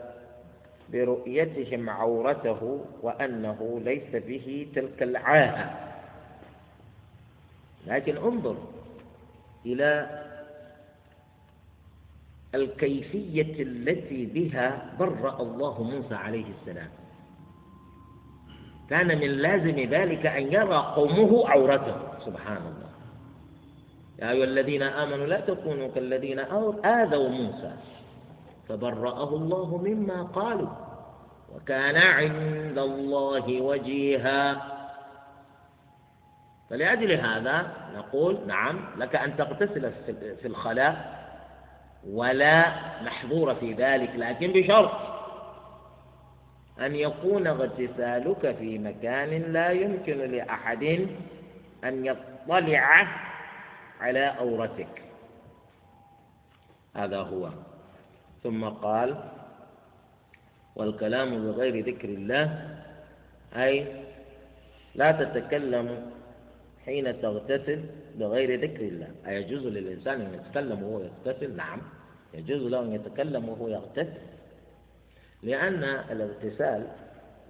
[0.93, 5.91] برؤيتهم عورته وأنه ليس به تلك العاهة.
[7.87, 8.57] لكن انظر
[9.67, 10.21] إلى
[12.55, 16.89] الكيفية التي بها برأ الله موسى عليه السلام.
[18.91, 21.97] كان من لازم ذلك أن يرى قومه عورته.
[22.27, 22.91] سبحان الله.
[24.19, 26.39] يا أيها الذين آمنوا لا تكونوا كالذين
[26.85, 27.73] آذوا موسى.
[28.69, 30.69] فبرأه الله مما قالوا.
[31.55, 34.63] وكان عند الله وجيها.
[36.71, 39.93] فلأجل هذا نقول نعم لك أن تغتسل
[40.43, 41.20] في الخلاء.
[42.09, 42.65] ولا
[43.03, 44.91] محظور في ذلك لكن بشرط
[46.81, 51.09] أن يكون اغتسالك في مكان لا يمكن لأحد
[51.85, 53.07] أن يطلع
[54.01, 55.03] على أورتك
[56.97, 57.49] هذا هو.
[58.43, 59.17] ثم قال
[60.77, 62.45] والكلام بغير ذكر الله
[63.57, 63.87] أي
[64.95, 66.11] لا تتكلم
[66.87, 67.85] حين تغتسل
[68.19, 69.09] بغير ذكر الله.
[69.27, 71.81] أيجوز للإنسان أن يتكلم وهو يغتسل؟ نعم.
[72.35, 74.21] يجوز له أن يتكلم وهو يغتسل.
[75.43, 76.87] لأن الاغتسال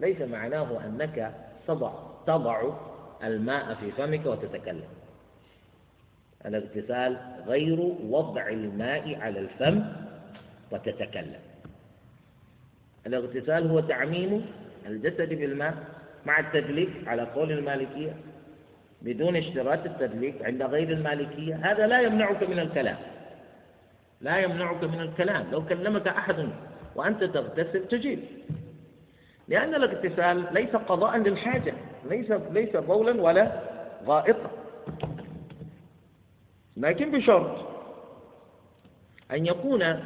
[0.01, 1.35] ليس معناه أنك
[1.69, 1.93] تضع
[2.27, 2.73] تضع
[3.25, 4.89] الماء في فمك وتتكلم.
[6.47, 9.85] الاغتسال غير وضع الماء على الفم
[10.71, 11.41] وتتكلم.
[13.07, 14.47] الاغتسال هو تعميم
[14.87, 15.75] الجسد بالماء
[16.27, 18.15] مع التدليك على قول المالكية.
[19.03, 21.55] بدون اشتراط التدليك عند غير المالكية.
[21.55, 22.97] هذا لا يمنعك من الكلام.
[24.21, 25.47] لا يمنعك من الكلام.
[25.53, 26.49] لو كلمك أحد
[26.97, 28.21] وأنت تغتسل تجيب.
[29.49, 31.75] لأن الاغتسال ليس قضاء للحاجة.
[32.11, 33.61] ليس ليس بولا ولا
[34.07, 34.51] غائطا.
[36.77, 37.67] لكن بشرط
[39.33, 40.05] أن يكون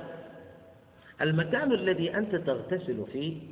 [1.20, 3.42] المكان الذي أنت تغتسل فيه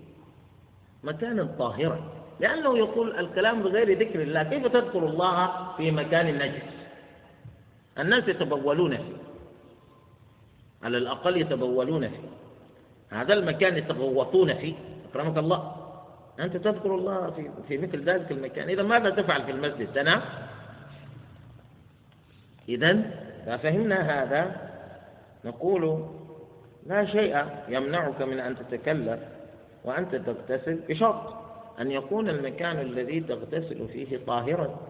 [1.04, 2.21] مكانا طاهرا.
[2.40, 4.42] لأنه يقول الكلام بغير ذكر الله.
[4.42, 6.62] كيف تذكر الله في مكان نجس؟
[7.98, 9.16] الناس يتبولون فيه.
[10.82, 12.28] على الأقل يتبولون فيه.
[13.10, 14.74] هذا المكان يتغوطون فيه.
[15.10, 15.76] أكرمك الله.
[16.40, 18.68] أنت تذكر الله في, في مثل ذلك المكان.
[18.68, 20.22] إذا ماذا تفعل في المسجد؟ تنام.
[22.68, 23.02] إذا
[23.46, 24.70] ففهمنا هذا
[25.44, 26.04] نقول
[26.86, 29.18] لا شيء يمنعك من أن تتكلم
[29.84, 31.41] وأنت تغتسل بشرط.
[31.82, 34.80] أن يكون المكان الذي تغتسل فيه طاهرا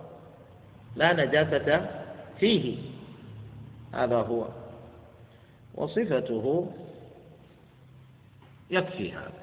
[0.96, 1.90] لا نجاسة
[2.40, 2.78] فيه.
[3.92, 4.48] هذا هو.
[5.74, 6.72] وصفته
[8.70, 9.42] يكفي هذا.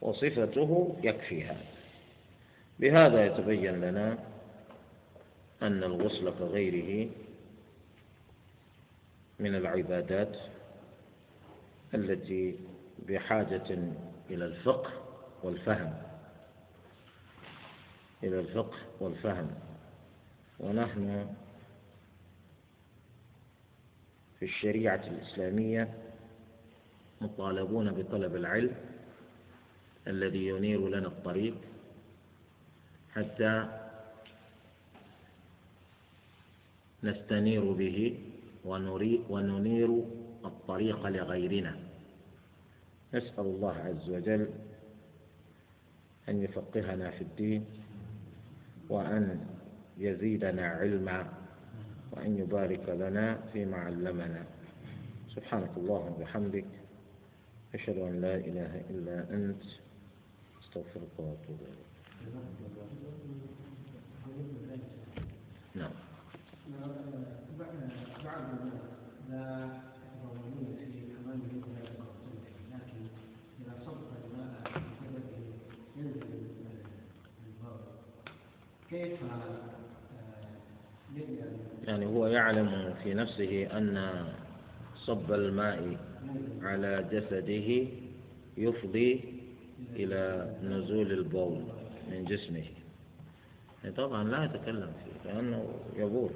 [0.00, 1.66] وصفته يكفي هذا.
[2.80, 4.18] بهذا يتبين لنا
[5.62, 7.10] أن الغسل كغيره
[9.38, 10.36] من العبادات
[11.94, 12.54] التي
[13.08, 13.78] بحاجة
[14.30, 15.03] إلى الفقه
[15.44, 15.94] والفهم.
[18.22, 19.50] إلى الفقه والفهم.
[20.60, 21.26] ونحن
[24.38, 25.94] في الشريعة الإسلامية
[27.20, 28.76] مطالبون بطلب العلم
[30.06, 31.54] الذي ينير لنا الطريق
[33.14, 33.80] حتى
[37.02, 38.18] نستنير به
[39.30, 40.04] وننير
[40.44, 41.78] الطريق لغيرنا.
[43.14, 44.48] نسأل الله عز وجل
[46.28, 47.64] أن يفقهنا في الدين
[48.88, 49.46] وأن
[49.98, 51.26] يزيدنا علما
[52.12, 54.44] وأن يبارك لنا فيما علمنا.
[55.34, 56.64] سبحانك اللهم وبحمدك
[57.74, 59.62] أشهد أن لا إله إلا أنت
[60.62, 61.84] أستغفرك وأتوب إليك.
[65.74, 65.90] نعم
[68.24, 68.44] بعد
[69.30, 69.68] لا
[70.22, 70.92] يتضمنون في
[78.94, 79.18] كيف
[81.84, 84.24] يعني هو يعلم في نفسه أن
[84.96, 85.96] صب الماء
[86.62, 87.88] على جسده
[88.56, 89.24] يفضي
[89.96, 91.62] إلى نزول البول
[92.10, 92.64] من جسمه.
[93.82, 96.30] يعني طبعا لا يتكلم فيه لأنه يبول.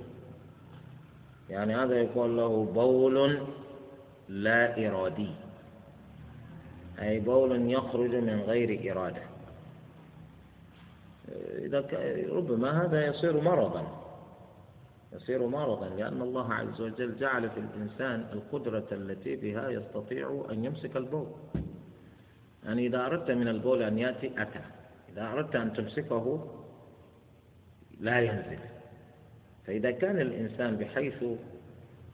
[1.50, 3.38] يعني هذا يقول له بول
[4.28, 5.30] لا إرادي.
[7.00, 9.37] أي بول يخرج من غير إرادة.
[11.68, 11.84] إذا
[12.32, 14.04] ربما هذا يصير مرضا.
[15.12, 20.96] يصير مرضا لأن الله عز وجل جعل في الإنسان القدرة التي بها يستطيع أن يمسك
[20.96, 21.26] البول.
[22.64, 24.60] يعني إذا أردت من البول أن يأتي أتى.
[25.12, 26.46] إذا أردت أن تمسكه
[28.00, 28.58] لا ينزل.
[29.66, 31.24] فإذا كان الإنسان بحيث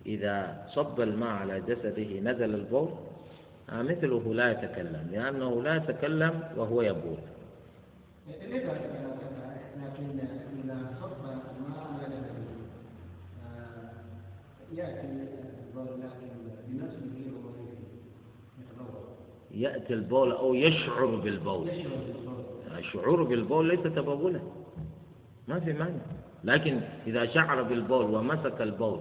[0.07, 2.91] إذا صب الماء على جسده نزل البول
[3.73, 7.19] مثله لا يتكلم لأنه لا يتكلم وهو يبول
[8.29, 8.55] لكن
[10.65, 12.55] إذا صب الماء على جسده
[14.77, 16.29] يأتي البول لكن
[16.69, 17.15] بنفسه
[19.55, 21.71] يأتي البول أو يشعر بالبول.
[22.79, 24.41] الشعور بالبول ليس تبولا.
[25.49, 26.01] ما في مانع
[26.45, 29.01] لكن إذا شعر بالبول ومسك البول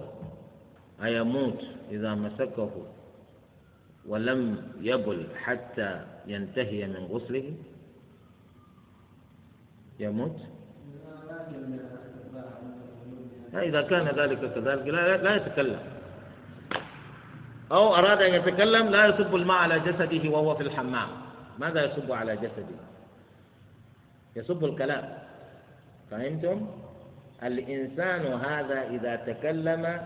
[1.02, 2.70] أيموت إذا مسكه
[4.06, 7.54] ولم يبل حتى ينتهي من غسله؟
[10.00, 10.36] يموت؟
[13.62, 15.78] إذا كان ذلك كذلك لا, لا يتكلم.
[17.72, 21.08] أو أراد أن يتكلم لا يصب الماء على جسده وهو في الحمام.
[21.58, 22.78] ماذا يصب على جسده؟
[24.36, 25.18] يصب الكلام.
[26.10, 26.66] فهمتم؟
[27.42, 30.00] الإنسان هذا إذا تكلم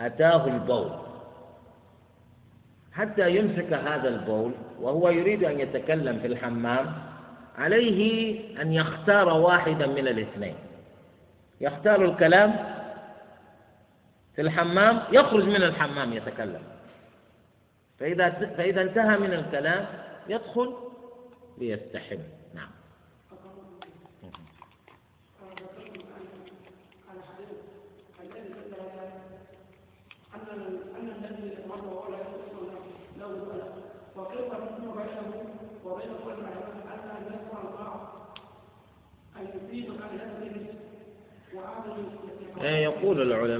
[0.00, 0.90] أتاه البول.
[2.92, 6.92] حتى يمسك هذا البول وهو يريد أن يتكلم في الحمام
[7.58, 10.54] عليه أن يختار واحدا من الاثنين.
[11.60, 12.56] يختار الكلام
[14.34, 16.62] في الحمام يخرج من الحمام يتكلم.
[17.98, 19.86] فإذا فإذا انتهى من الكلام
[20.28, 20.76] يدخل
[21.58, 22.18] ليستحم.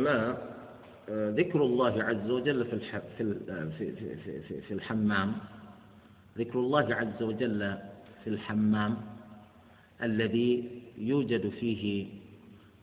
[0.08, 2.78] آه، ذكر الله عز وجل في
[3.78, 3.96] في
[4.42, 5.32] في في الحمام.
[6.38, 7.78] ذكر الله عز وجل
[8.24, 8.96] في الحمام
[10.02, 12.06] الذي يوجد فيه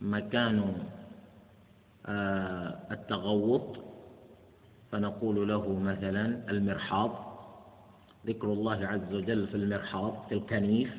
[0.02, 0.74] مكان
[2.06, 3.78] آه، التغوط.
[4.92, 7.26] فنقول له مثلا المرحاض.
[8.28, 10.94] ذكر الله عز وجل في المرحاض في الكنيف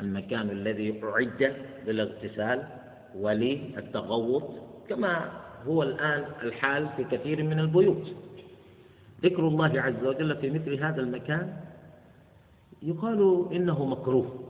[0.00, 1.56] المكان الذي أعد
[1.86, 2.66] للاغتسال
[3.14, 4.69] وللتغوط.
[4.90, 5.30] كما
[5.66, 8.06] هو الآن الحال في كثير من البيوت.
[9.22, 11.56] ذكر الله عز وجل في مثل هذا المكان
[12.82, 14.44] يقال إنه مكروه.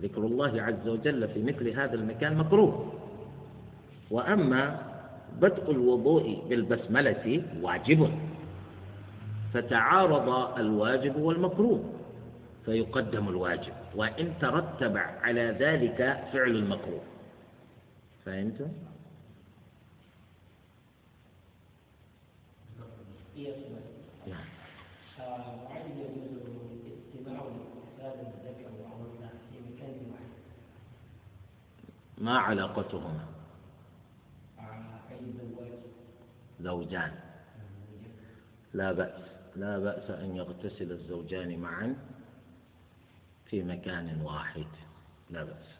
[0.00, 2.92] ذكر الله عز وجل في مثل هذا المكان مكروه.
[4.10, 4.78] وأما
[5.40, 8.10] بدء الوضوء بالبسملة واجب.
[9.54, 11.84] فتعارض الواجب والمكروه.
[12.64, 13.72] فيقدم الواجب.
[13.94, 15.96] وإن ترتب على ذلك
[16.32, 17.00] فعل المكروه.
[24.26, 24.44] نعم.
[32.18, 33.24] ما علاقتهما؟
[36.60, 37.12] زوجان.
[38.74, 39.22] لا بأس.
[39.56, 41.96] لا بأس أن يغتسل الزوجان معا
[43.50, 44.66] في مكان واحد.
[45.30, 45.76] لا بأس.